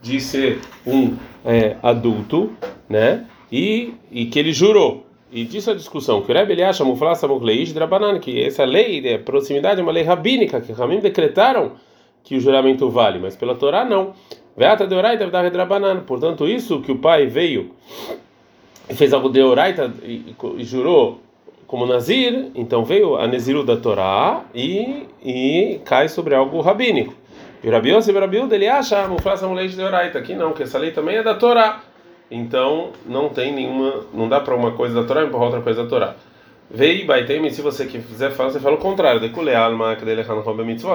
de 0.00 0.18
ser 0.18 0.60
um 0.86 1.14
é, 1.44 1.76
adulto, 1.82 2.54
né? 2.88 3.26
E, 3.52 3.92
e 4.10 4.24
que 4.24 4.38
ele 4.38 4.54
jurou. 4.54 5.05
E 5.30 5.44
disso 5.44 5.70
a 5.70 5.74
discussão, 5.74 6.22
que 6.22 6.30
o 6.30 6.34
Rebbe 6.34 6.52
ele 6.52 6.62
acha 6.62 6.84
Drabanan, 7.74 8.18
que 8.20 8.42
essa 8.42 8.64
lei 8.64 9.00
de 9.00 9.18
proximidade 9.18 9.80
é 9.80 9.82
uma 9.82 9.92
lei 9.92 10.04
rabínica, 10.04 10.60
que 10.60 10.72
Ramim 10.72 11.00
decretaram 11.00 11.72
que 12.22 12.36
o 12.36 12.40
juramento 12.40 12.88
vale, 12.88 13.18
mas 13.18 13.34
pela 13.34 13.54
Torá 13.54 13.84
não. 13.84 14.14
Veata 14.56 14.86
deoraita 14.86 15.26
Drabanan. 15.50 16.00
Portanto, 16.00 16.48
isso 16.48 16.80
que 16.80 16.92
o 16.92 16.98
pai 16.98 17.26
veio 17.26 17.72
e 18.88 18.94
fez 18.94 19.12
algo 19.12 19.28
deoraita 19.28 19.92
e, 20.02 20.34
e 20.56 20.64
jurou 20.64 21.20
como 21.66 21.84
Nazir, 21.86 22.50
então 22.54 22.84
veio 22.84 23.16
a 23.16 23.26
Neziru 23.26 23.64
da 23.64 23.76
Torá 23.76 24.44
e, 24.54 25.06
e 25.24 25.80
cai 25.84 26.08
sobre 26.08 26.34
algo 26.34 26.60
rabínico. 26.60 27.12
E 27.62 27.68
o 27.68 27.72
Rabi 27.72 27.90
ele 28.52 28.68
acha, 28.68 29.08
Mufasa 29.08 29.48
lei 29.48 29.66
de 29.66 29.76
Deoraita, 29.76 30.18
aqui 30.18 30.34
não, 30.34 30.52
que 30.52 30.62
essa 30.62 30.78
lei 30.78 30.92
também 30.92 31.16
é 31.16 31.22
da 31.22 31.34
Torá 31.34 31.82
então 32.30 32.90
não 33.06 33.28
tem 33.28 33.52
nenhuma, 33.52 34.04
não 34.12 34.28
dá 34.28 34.40
para 34.40 34.54
uma 34.54 34.72
coisa 34.72 35.00
da 35.00 35.06
Torá 35.06 35.24
empurrar 35.24 35.46
outra 35.46 35.60
coisa 35.60 35.84
da 35.84 35.88
Torá. 35.88 36.14
Vei 36.68 37.04
baitem, 37.04 37.48
se 37.50 37.62
você 37.62 37.86
quiser 37.86 38.32
falar, 38.32 38.50
você 38.50 38.58
fala 38.58 38.74
o 38.74 38.78
contrário. 38.78 39.20
De 39.20 39.54
alma 39.54 39.96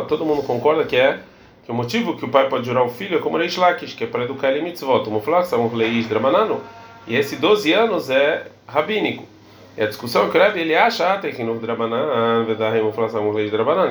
Todo 0.08 0.26
mundo 0.26 0.44
concorda 0.44 0.84
que 0.84 0.98
é 0.98 1.20
que 1.64 1.72
o 1.72 1.74
motivo 1.76 2.18
que 2.18 2.26
o 2.26 2.30
pai 2.30 2.50
pode 2.50 2.66
jurar 2.66 2.84
o 2.84 2.90
filho 2.90 3.18
é 3.18 3.22
como 3.22 3.38
Reish 3.38 3.56
Lakish, 3.56 3.94
que 3.94 4.04
é 4.04 4.08
para 4.08 4.26
educar 4.26 4.52
ele 4.52 4.62
mitzvot. 4.62 5.06
E 7.08 7.16
esse 7.16 7.38
12 7.38 7.72
anos 7.72 8.10
é 8.10 8.48
rabínico. 8.68 9.24
E 9.78 9.82
a 9.82 9.88
discussão 9.88 10.30
que 10.30 10.38
ele 10.38 10.76
acha 10.76 11.14
ah, 11.14 11.20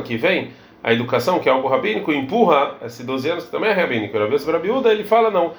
que 0.04 0.16
vem 0.18 0.50
a 0.82 0.92
educação, 0.92 1.38
que 1.38 1.48
é 1.48 1.52
algo 1.52 1.68
rabínico, 1.68 2.12
empurra 2.12 2.76
esse 2.84 3.02
12 3.04 3.30
anos 3.30 3.44
que 3.44 3.50
também 3.50 3.70
é 3.70 3.72
rabínico. 3.72 4.14
Ele 4.16 5.04
fala 5.04 5.30
não 5.30 5.52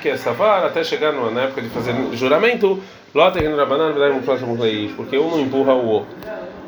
que 0.00 0.08
é 0.08 0.16
savar, 0.16 0.64
até 0.64 0.82
chegar 0.82 1.12
na 1.12 1.42
época 1.42 1.60
de 1.60 1.68
fazer 1.68 1.94
juramento, 2.14 2.82
porque 4.96 5.18
um 5.18 5.30
não 5.30 5.40
empurra 5.40 5.74
o 5.74 5.86
outro. 5.86 6.08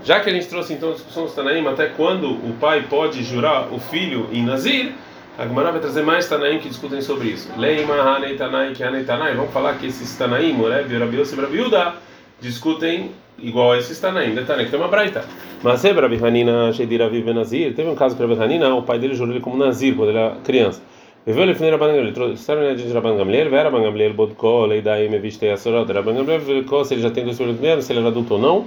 Já 0.04 0.20
que 0.20 0.28
a 0.28 0.32
gente 0.32 0.46
trouxe 0.46 0.74
então 0.74 0.90
a 0.90 0.92
discussão 0.92 1.24
dos 1.24 1.34
Tanaim 1.34 1.66
até 1.66 1.86
quando 1.86 2.28
o 2.28 2.54
pai 2.60 2.82
pode 2.82 3.24
jurar 3.24 3.72
o 3.72 3.80
filho 3.80 4.28
em 4.30 4.44
Nazir, 4.44 4.92
a 5.38 5.46
Gemara 5.46 5.72
vai 5.72 5.80
trazer 5.80 6.02
mais 6.02 6.28
Tanaim 6.28 6.58
que 6.58 6.68
discutem 6.68 7.00
sobre 7.00 7.28
isso. 7.28 7.50
Leima, 7.56 7.94
Hanei, 7.94 8.36
Tanai, 8.36 8.74
Hanei, 8.78 9.04
Tanai. 9.04 9.34
Vamos 9.34 9.50
falar 9.50 9.78
que 9.78 9.86
esses 9.86 10.14
Tanaim, 10.14 10.52
Morev, 10.52 10.98
Rabios 10.98 11.32
e 11.32 11.36
Rabiuda, 11.36 11.94
discutem 12.42 13.10
igual 13.38 13.72
a 13.72 13.78
esses 13.78 13.98
Tanaim. 13.98 14.34
Detalhe 14.34 14.66
que 14.66 14.70
tem 14.70 14.78
uma 14.78 14.88
braita. 14.88 15.24
Mas 15.62 15.82
é 15.82 15.92
Rabi 15.92 16.22
Hanina, 16.22 16.70
Shedir 16.74 17.00
Aviv 17.00 17.26
Nazir. 17.32 17.74
Teve 17.74 17.88
um 17.88 17.94
caso 17.94 18.14
que 18.14 18.22
Rabi 18.22 18.38
Hanina, 18.38 18.74
o 18.74 18.82
pai 18.82 18.98
dele 18.98 19.14
jurou 19.14 19.32
ele 19.32 19.40
como 19.40 19.56
Nazir 19.56 19.96
quando 19.96 20.10
ele 20.10 20.18
era 20.18 20.36
criança. 20.44 20.82
Viveu 21.26 21.44
ele 21.44 21.54
trouxe 21.54 21.74
a 21.74 21.78
bangamliel, 21.78 22.12
trouxeram 22.12 22.60
ele 22.60 22.72
adiante 22.72 22.94
a 22.94 23.00
bangamliel, 23.00 23.48
vera 23.48 23.70
bangamliel, 23.70 24.12
bodko, 24.12 24.66
leidai, 24.66 25.08
me 25.08 25.18
vistei 25.18 25.50
a 25.50 25.56
sorota, 25.56 25.90
era 25.90 26.02
bangamliel, 26.02 26.40
bodko, 26.40 26.84
se 26.84 26.92
ele 26.92 27.00
já 27.00 27.10
tem 27.10 27.24
dois 27.24 27.38
filhos 27.38 27.58
mesmo, 27.58 27.80
se 27.80 27.92
ele 27.92 28.00
era 28.00 28.08
adulto 28.08 28.34
ou 28.34 28.40
não, 28.40 28.66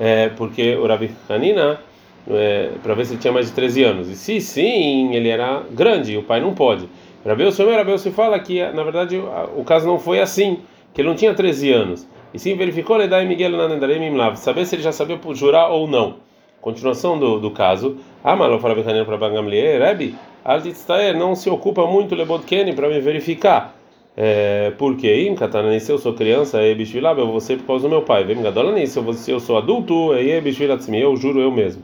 é, 0.00 0.28
porque 0.30 0.74
o 0.74 0.84
Rabi 0.84 1.12
Hanina, 1.28 1.78
é, 2.28 2.70
para 2.82 2.94
ver 2.94 3.06
se 3.06 3.12
ele 3.12 3.20
tinha 3.20 3.32
mais 3.32 3.46
de 3.46 3.52
13 3.52 3.84
anos, 3.84 4.08
e 4.08 4.16
sim 4.16 4.40
sim, 4.40 5.14
ele 5.14 5.28
era 5.28 5.62
grande, 5.70 6.16
o 6.16 6.24
pai 6.24 6.40
não 6.40 6.54
pode. 6.54 6.88
Rabi 7.24 7.44
Osumi, 7.44 7.70
Rabi 7.70 7.92
Osumi 7.92 8.12
fala 8.12 8.36
que, 8.40 8.60
na 8.72 8.82
verdade, 8.82 9.22
o 9.56 9.62
caso 9.62 9.86
não 9.86 9.96
foi 9.96 10.18
assim, 10.18 10.58
que 10.92 11.02
ele 11.02 11.08
não 11.08 11.14
tinha 11.14 11.32
13 11.32 11.72
anos, 11.72 12.08
e 12.34 12.38
sim 12.40 12.56
verificou, 12.56 12.96
a 12.96 12.98
leidai, 12.98 13.24
Miguel, 13.26 13.52
nanandarei, 13.52 14.00
mimlav, 14.00 14.34
saber 14.34 14.66
se 14.66 14.74
ele 14.74 14.82
já 14.82 14.90
sabia 14.90 15.20
jurar 15.34 15.70
ou 15.70 15.86
não. 15.86 16.16
Continuação 16.60 17.16
do, 17.16 17.38
do 17.38 17.52
caso, 17.52 17.98
ah, 18.24 18.32
Amalou, 18.32 18.58
Rabi 18.58 18.80
Hanina, 18.80 19.04
para 19.04 19.16
bangamliel, 19.16 19.66
eh, 19.66 19.78
Rabi, 19.78 20.16
Altitstaer 20.44 21.16
não 21.16 21.34
se 21.34 21.48
ocupa 21.48 21.86
muito 21.86 22.14
Lebodkeni 22.14 22.74
para 22.74 22.88
me 22.88 23.00
verificar. 23.00 23.74
É, 24.16 24.72
porque 24.76 25.08
em 25.08 25.34
Katana, 25.34 25.78
se 25.80 25.90
eu 25.90 25.98
sou 25.98 26.12
criança, 26.12 26.60
é 26.60 26.74
Bishvilab, 26.74 27.18
eu 27.18 27.28
vou 27.28 27.40
ser 27.40 27.58
por 27.58 27.66
causa 27.66 27.88
do 27.88 27.90
meu 27.90 28.02
pai. 28.02 28.24
Vem 28.24 28.42
Gadolani, 28.42 28.86
se 28.86 28.98
eu, 29.30 29.40
sou 29.40 29.56
adulto, 29.56 30.12
é 30.14 30.40
Bishvilatzmi, 30.40 31.00
eu 31.00 31.16
juro 31.16 31.40
eu 31.40 31.50
mesmo. 31.50 31.82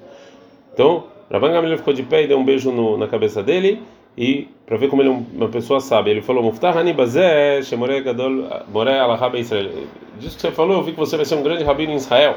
Então, 0.74 1.04
Rabban 1.30 1.52
Gamliel 1.52 1.78
ficou 1.78 1.94
de 1.94 2.02
pé 2.02 2.24
e 2.24 2.26
deu 2.26 2.38
um 2.38 2.44
beijo 2.44 2.70
no, 2.70 2.98
na 2.98 3.06
cabeça 3.06 3.42
dele 3.42 3.82
e 4.16 4.48
para 4.66 4.76
ver 4.76 4.88
como 4.88 5.00
ele 5.00 5.10
é 5.10 5.22
uma 5.36 5.48
pessoa 5.48 5.80
sábia, 5.80 6.10
ele 6.10 6.22
falou: 6.22 6.42
"Muftah 6.42 6.78
hani 6.78 6.92
bazeh 6.92 7.62
shemore 7.62 8.00
gadol 8.02 8.44
more 8.72 8.90
alahá 8.90 9.30
Israel". 9.38 9.70
Diz 10.18 10.34
que 10.34 10.40
você 10.40 10.50
falou, 10.50 10.76
eu 10.76 10.82
vi 10.82 10.92
que 10.92 10.98
você 10.98 11.16
vai 11.16 11.24
ser 11.24 11.36
um 11.36 11.42
grande 11.42 11.64
rabino 11.64 11.92
em 11.92 11.96
Israel. 11.96 12.36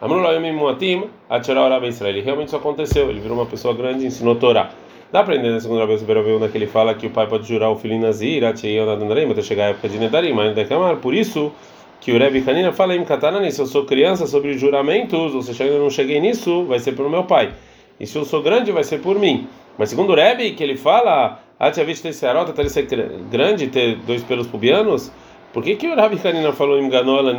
Amru 0.00 0.20
la 0.20 0.32
yomim 0.32 0.52
muatim 0.52 1.04
atchara 1.28 1.60
ora 1.60 1.86
Israel. 1.86 2.22
Realmente 2.22 2.48
isso 2.48 2.56
aconteceu. 2.56 3.10
Ele 3.10 3.20
virou 3.20 3.36
uma 3.36 3.46
pessoa 3.46 3.74
grande 3.74 4.04
e 4.04 4.06
ensinou 4.06 4.36
Torá. 4.36 4.70
Dá 5.12 5.22
para 5.22 5.34
entender 5.34 5.52
na 5.52 5.60
segunda 5.60 5.86
vez 5.86 6.02
o 6.02 6.06
que 6.48 6.58
ele 6.58 6.66
fala 6.66 6.94
que 6.94 7.06
o 7.06 7.10
pai 7.10 7.26
pode 7.28 7.46
jurar 7.46 7.70
o 7.70 7.76
filho 7.76 7.98
Nazir, 7.98 8.44
até 8.44 9.42
chegar 9.42 9.66
a 9.66 9.68
época 9.68 9.88
de 9.88 9.98
Nedarim, 9.98 10.32
mas 10.32 10.54
Decamar. 10.54 10.96
Por 10.96 11.14
isso 11.14 11.52
que 12.00 12.12
o 12.12 12.18
Rebbe 12.18 12.42
Hanina 12.46 12.72
fala 12.72 12.94
em 12.94 13.04
Katanani, 13.04 13.50
se 13.52 13.60
eu 13.60 13.66
sou 13.66 13.84
criança 13.84 14.26
sobre 14.26 14.58
juramentos, 14.58 15.34
ou 15.34 15.42
seja, 15.42 15.64
não 15.78 15.90
cheguei 15.90 16.20
nisso, 16.20 16.64
vai 16.64 16.78
ser 16.78 16.92
pelo 16.92 17.08
meu 17.08 17.24
pai. 17.24 17.52
E 17.98 18.06
se 18.06 18.16
eu 18.16 18.24
sou 18.24 18.42
grande, 18.42 18.72
vai 18.72 18.84
ser 18.84 19.00
por 19.00 19.18
mim. 19.18 19.46
Mas 19.78 19.90
segundo 19.90 20.12
o 20.12 20.14
Rebbe, 20.14 20.52
que 20.52 20.62
ele 20.62 20.76
fala, 20.76 21.40
Atiavit 21.58 22.02
ter 22.02 22.12
serota, 22.12 22.50
até 22.50 22.62
ele 22.62 22.70
ser 22.70 22.86
grande, 23.30 23.68
ter 23.68 23.96
dois 24.06 24.22
pelos 24.22 24.46
pubianos, 24.46 25.10
por 25.52 25.62
que, 25.62 25.76
que 25.76 25.86
o 25.86 25.94
Rebbe 25.94 26.20
Hanina 26.22 26.52
falou 26.52 26.78
em 26.78 26.88
Ganola 26.88 27.34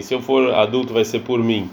Se 0.00 0.14
eu 0.14 0.20
for 0.20 0.52
adulto, 0.54 0.92
vai 0.92 1.04
ser 1.04 1.20
por 1.20 1.38
mim. 1.38 1.70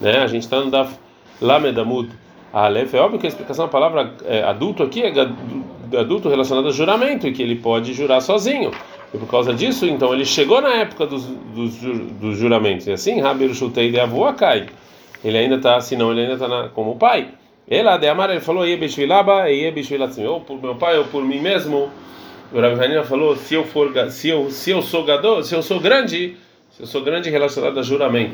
Né? 0.00 0.18
A 0.18 0.26
gente 0.26 0.42
está 0.42 0.60
no 0.60 0.70
Daf 0.70 0.94
Lamedamud. 1.40 2.10
Aleph, 2.52 2.94
é 2.94 3.00
óbvio 3.00 3.18
que 3.18 3.26
a 3.26 3.28
explicação 3.28 3.66
da 3.66 3.70
palavra 3.70 4.14
é, 4.24 4.42
adulto 4.42 4.82
aqui 4.82 5.02
é 5.02 5.12
adulto 5.98 6.28
relacionado 6.28 6.68
a 6.68 6.70
juramento, 6.70 7.26
e 7.26 7.32
que 7.32 7.42
ele 7.42 7.56
pode 7.56 7.92
jurar 7.92 8.20
sozinho. 8.20 8.70
E 9.12 9.18
por 9.18 9.28
causa 9.28 9.54
disso, 9.54 9.86
então, 9.86 10.12
ele 10.12 10.24
chegou 10.24 10.60
na 10.60 10.74
época 10.74 11.06
dos, 11.06 11.24
dos, 11.24 11.76
dos 11.76 12.36
juramentos. 12.36 12.86
E 12.86 12.92
assim, 12.92 13.20
Rabir 13.20 13.54
Shutei 13.54 13.90
de 13.90 13.98
Avua 13.98 14.34
cai. 14.34 14.66
Ele 15.24 15.36
ainda 15.36 15.56
está, 15.56 15.80
senão 15.80 16.12
ele 16.12 16.22
ainda 16.22 16.34
está 16.34 16.68
como 16.74 16.96
pai. 16.96 17.28
Ele, 17.66 17.98
de 17.98 18.08
Amar, 18.08 18.30
ele 18.30 18.40
falou, 18.40 18.64
ou 18.64 20.40
por 20.40 20.62
meu 20.62 20.74
pai, 20.76 20.98
ou 20.98 21.04
por 21.04 21.22
mim 21.22 21.40
mesmo. 21.40 21.90
O 22.50 22.60
Rabi 22.60 22.82
Hanina 22.82 23.04
falou, 23.04 23.36
se 23.36 23.54
eu 23.54 23.64
for, 23.64 23.92
se 24.10 24.30
eu, 24.30 24.50
se 24.50 24.70
eu 24.70 24.80
sou 24.80 25.04
gador, 25.04 25.44
se 25.44 25.54
eu 25.54 25.62
sou 25.62 25.78
grande, 25.78 26.36
se 26.70 26.82
eu 26.82 26.86
sou 26.86 27.02
grande 27.02 27.28
relacionado 27.28 27.78
a 27.78 27.82
juramento 27.82 28.32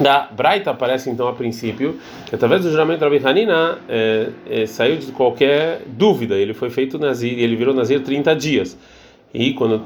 da 0.00 0.28
Braita 0.30 0.70
aparece 0.70 1.10
então 1.10 1.28
a 1.28 1.32
princípio 1.32 1.98
que 2.26 2.34
através 2.34 2.62
do 2.62 2.70
juramento 2.70 3.04
Rabi 3.04 3.20
Hanina 3.24 3.78
é, 3.88 4.30
é, 4.48 4.66
saiu 4.66 4.96
de 4.96 5.12
qualquer 5.12 5.82
dúvida. 5.86 6.36
Ele 6.36 6.54
foi 6.54 6.70
feito 6.70 6.98
Nazir 6.98 7.38
e 7.38 7.42
ele 7.42 7.54
virou 7.56 7.74
Nazir 7.74 8.00
30 8.02 8.34
dias. 8.34 8.78
E 9.32 9.52
quando 9.52 9.82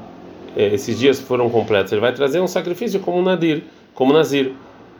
é, 0.55 0.73
esses 0.73 0.97
dias 0.97 1.19
foram 1.19 1.49
completos, 1.49 1.91
ele 1.91 2.01
vai 2.01 2.13
trazer 2.13 2.39
um 2.39 2.47
sacrifício 2.47 2.99
como 2.99 3.21
Nadir, 3.21 3.63
como 3.93 4.13
Nazir. 4.13 4.53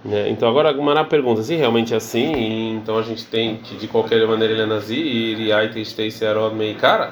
Né? 0.03 0.29
Então 0.29 0.49
agora 0.49 0.69
a 0.69 1.03
pergunta 1.03 1.41
se 1.41 1.55
realmente 1.55 1.93
é 1.93 1.97
assim, 1.97 2.75
então 2.75 2.97
a 2.99 3.01
gente 3.01 3.25
tem 3.25 3.57
que 3.57 3.75
de 3.75 3.87
qualquer 3.87 4.27
maneira 4.27 4.53
ele 4.53 4.61
é 4.61 4.65
Nazir 4.65 5.39
e 5.39 5.51
Aitestei 5.51 6.11
Searod 6.11 6.55
Meikara. 6.55 7.11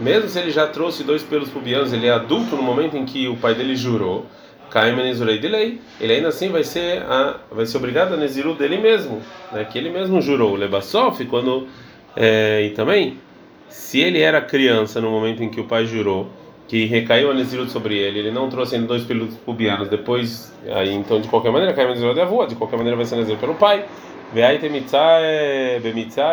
Mesmo 0.00 0.28
se 0.28 0.38
ele 0.38 0.50
já 0.50 0.66
trouxe 0.66 1.04
dois 1.04 1.22
pelos 1.22 1.50
pubianos, 1.50 1.92
ele 1.92 2.06
é 2.06 2.10
adulto 2.10 2.56
no 2.56 2.62
momento 2.62 2.96
em 2.96 3.04
que 3.04 3.28
o 3.28 3.36
pai 3.36 3.54
dele 3.54 3.76
jurou 3.76 4.24
delay, 5.38 5.80
ele 6.00 6.14
ainda 6.14 6.28
assim 6.28 6.48
vai 6.48 6.64
ser 6.64 7.02
a, 7.02 7.36
vai 7.50 7.66
ser 7.66 7.76
obrigado 7.76 8.14
a 8.14 8.16
Nezirut 8.16 8.58
dele 8.58 8.78
mesmo, 8.78 9.20
né? 9.52 9.64
que 9.64 9.76
ele 9.76 9.90
mesmo 9.90 10.20
jurou. 10.20 10.56
Lebassof, 10.56 11.24
quando. 11.26 11.66
É, 12.16 12.62
e 12.62 12.70
também, 12.70 13.18
se 13.68 14.00
ele 14.00 14.20
era 14.20 14.40
criança 14.40 15.00
no 15.00 15.10
momento 15.10 15.42
em 15.42 15.50
que 15.50 15.60
o 15.60 15.64
pai 15.64 15.84
jurou, 15.84 16.28
que 16.66 16.86
recaiu 16.86 17.30
a 17.30 17.34
Nezirut 17.34 17.70
sobre 17.70 17.98
ele, 17.98 18.18
ele 18.18 18.30
não 18.30 18.48
trouxe 18.48 18.74
ainda 18.74 18.86
dois 18.86 19.04
pelos 19.04 19.34
pubianos, 19.36 19.88
depois, 19.88 20.54
aí 20.70 20.92
então 20.92 21.20
de 21.20 21.28
qualquer 21.28 21.52
maneira 21.52 21.74
caiu 21.74 21.88
a 21.88 21.90
Nezirut 21.90 22.18
avó, 22.18 22.46
de 22.46 22.54
qualquer 22.54 22.76
maneira 22.76 22.96
vai 22.96 23.04
ser 23.04 23.16
Nezirut 23.16 23.40
pelo 23.40 23.54
pai. 23.54 23.84
E 24.34 24.40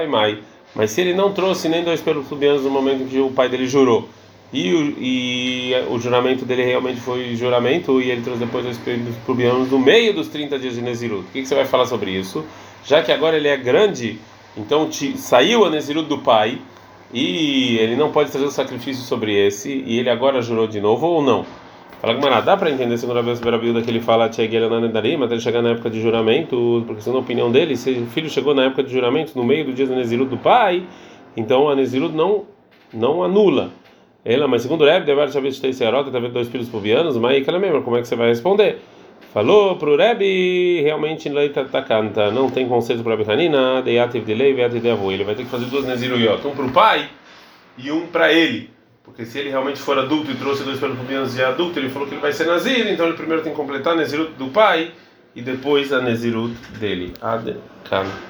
mai. 0.07 0.39
Mas 0.73 0.91
se 0.91 1.01
ele 1.01 1.13
não 1.13 1.33
trouxe 1.33 1.67
nem 1.67 1.83
dois 1.83 2.01
pelos 2.01 2.27
pubianos 2.27 2.63
no 2.63 2.69
momento 2.69 3.03
em 3.03 3.07
que 3.07 3.19
o 3.19 3.31
pai 3.31 3.49
dele 3.49 3.67
jurou, 3.67 4.07
e 4.51 4.73
o, 4.73 4.95
e 4.99 5.73
o 5.89 5.99
juramento 5.99 6.43
dele 6.43 6.63
realmente 6.63 6.99
foi 6.99 7.35
juramento 7.35 8.01
e 8.01 8.09
ele 8.09 8.21
trouxe 8.21 8.39
depois 8.39 8.65
os 8.65 8.77
pubianos 9.25 9.69
no 9.69 9.77
meio 9.77 10.13
dos 10.13 10.27
30 10.27 10.57
dias 10.57 10.73
de 10.73 10.81
Nezirut. 10.81 11.21
O 11.21 11.31
que, 11.31 11.41
que, 11.41 11.47
você 11.47 11.55
vai 11.55 11.65
falar 11.65 11.85
sobre 11.85 12.11
isso? 12.11 12.43
Já 12.83 13.03
que 13.03 13.11
agora 13.11 13.37
ele 13.37 13.47
é 13.47 13.57
grande, 13.57 14.19
então 14.57 14.89
te, 14.89 15.17
saiu 15.17 15.65
a 15.65 15.69
Nezirut 15.69 16.09
do 16.09 16.17
pai 16.17 16.57
e 17.13 17.77
ele 17.77 17.95
não 17.95 18.11
pode 18.11 18.31
trazer 18.31 18.45
o 18.45 18.51
sacrifício 18.51 19.03
sobre 19.03 19.35
esse 19.35 19.83
e 19.85 19.99
ele 19.99 20.09
agora 20.09 20.41
jurou 20.41 20.67
de 20.67 20.81
novo 20.81 21.05
ou 21.05 21.21
não? 21.21 21.45
Fala 22.01 22.15
que 22.15 22.45
dá 22.45 22.55
para 22.55 22.71
entender 22.71 22.97
segundo 22.97 23.19
a 23.19 23.21
vez 23.21 23.41
da 23.41 23.57
Bíblia 23.57 23.83
que 23.83 23.89
ele 23.91 23.99
fala 23.99 24.25
até 24.25 24.45
ele 24.45 25.39
chegar 25.41 25.61
na 25.61 25.71
época 25.71 25.89
de 25.89 26.01
juramento, 26.01 26.83
porque 26.87 27.01
segundo 27.01 27.19
a 27.19 27.21
opinião 27.21 27.51
dele, 27.51 27.75
se 27.75 27.91
o 27.91 28.05
filho 28.05 28.29
chegou 28.29 28.55
na 28.55 28.63
época 28.63 28.83
de 28.83 28.91
juramento 28.91 29.33
no 29.35 29.43
meio 29.43 29.65
do 29.65 29.73
dia 29.73 29.85
do 29.85 29.93
Nezirut 29.93 30.29
do 30.29 30.37
pai, 30.37 30.85
então 31.35 31.69
a 31.69 31.75
Nezirut 31.75 32.15
não 32.15 32.45
não 32.91 33.21
anula. 33.21 33.71
Ela, 34.23 34.47
mas 34.47 34.61
segundo 34.61 34.81
o 34.81 34.85
Rebbe, 34.85 35.05
deve 35.05 35.21
haver 35.21 35.59
três 35.59 35.75
serota, 35.75 36.11
deve 36.11 36.29
dois 36.29 36.47
filhos 36.49 36.67
pubianos, 36.67 37.17
mas 37.17 37.43
que 37.43 37.49
ela 37.49 37.59
mesma, 37.59 37.81
como 37.81 37.97
é 37.97 38.01
que 38.01 38.07
você 38.07 38.15
vai 38.15 38.29
responder? 38.29 38.79
Falou 39.33 39.75
pro 39.77 39.95
Rebbe, 39.95 40.81
realmente 40.81 41.29
não 41.29 42.49
tem 42.49 42.67
conceito 42.67 43.03
para 43.03 43.15
Behanina, 43.15 43.81
deativ 43.81 44.25
de 44.25 44.33
lei, 44.33 44.53
veativ 44.53 44.81
de 44.81 44.89
avô. 44.89 45.11
Ele 45.11 45.23
vai 45.23 45.35
ter 45.35 45.43
que 45.43 45.49
fazer 45.49 45.65
duas 45.65 45.85
neziruyot, 45.85 46.45
um 46.47 46.51
para 46.51 46.65
o 46.65 46.71
pai 46.71 47.09
e 47.77 47.91
um 47.91 48.07
para 48.07 48.33
ele. 48.33 48.71
Porque 49.03 49.25
se 49.25 49.39
ele 49.39 49.49
realmente 49.49 49.79
for 49.79 49.97
adulto 49.97 50.31
e 50.31 50.35
trouxe 50.35 50.63
dois 50.63 50.79
filhos 50.79 50.97
pubianos 50.97 51.37
é 51.37 51.45
adulto, 51.45 51.79
ele 51.79 51.89
falou 51.89 52.07
que 52.07 52.13
ele 52.13 52.21
vai 52.21 52.31
ser 52.31 52.45
nazir, 52.45 52.87
então 52.91 53.05
ele 53.05 53.15
primeiro 53.15 53.41
tem 53.41 53.51
que 53.51 53.57
completar 53.57 53.93
a 53.93 53.95
nezirut 53.95 54.33
do 54.33 54.47
pai 54.47 54.91
e 55.35 55.41
depois 55.41 55.93
a 55.93 56.01
nezirut 56.01 56.53
dele. 56.79 57.13
Ad 57.21 57.55
can. 57.89 58.28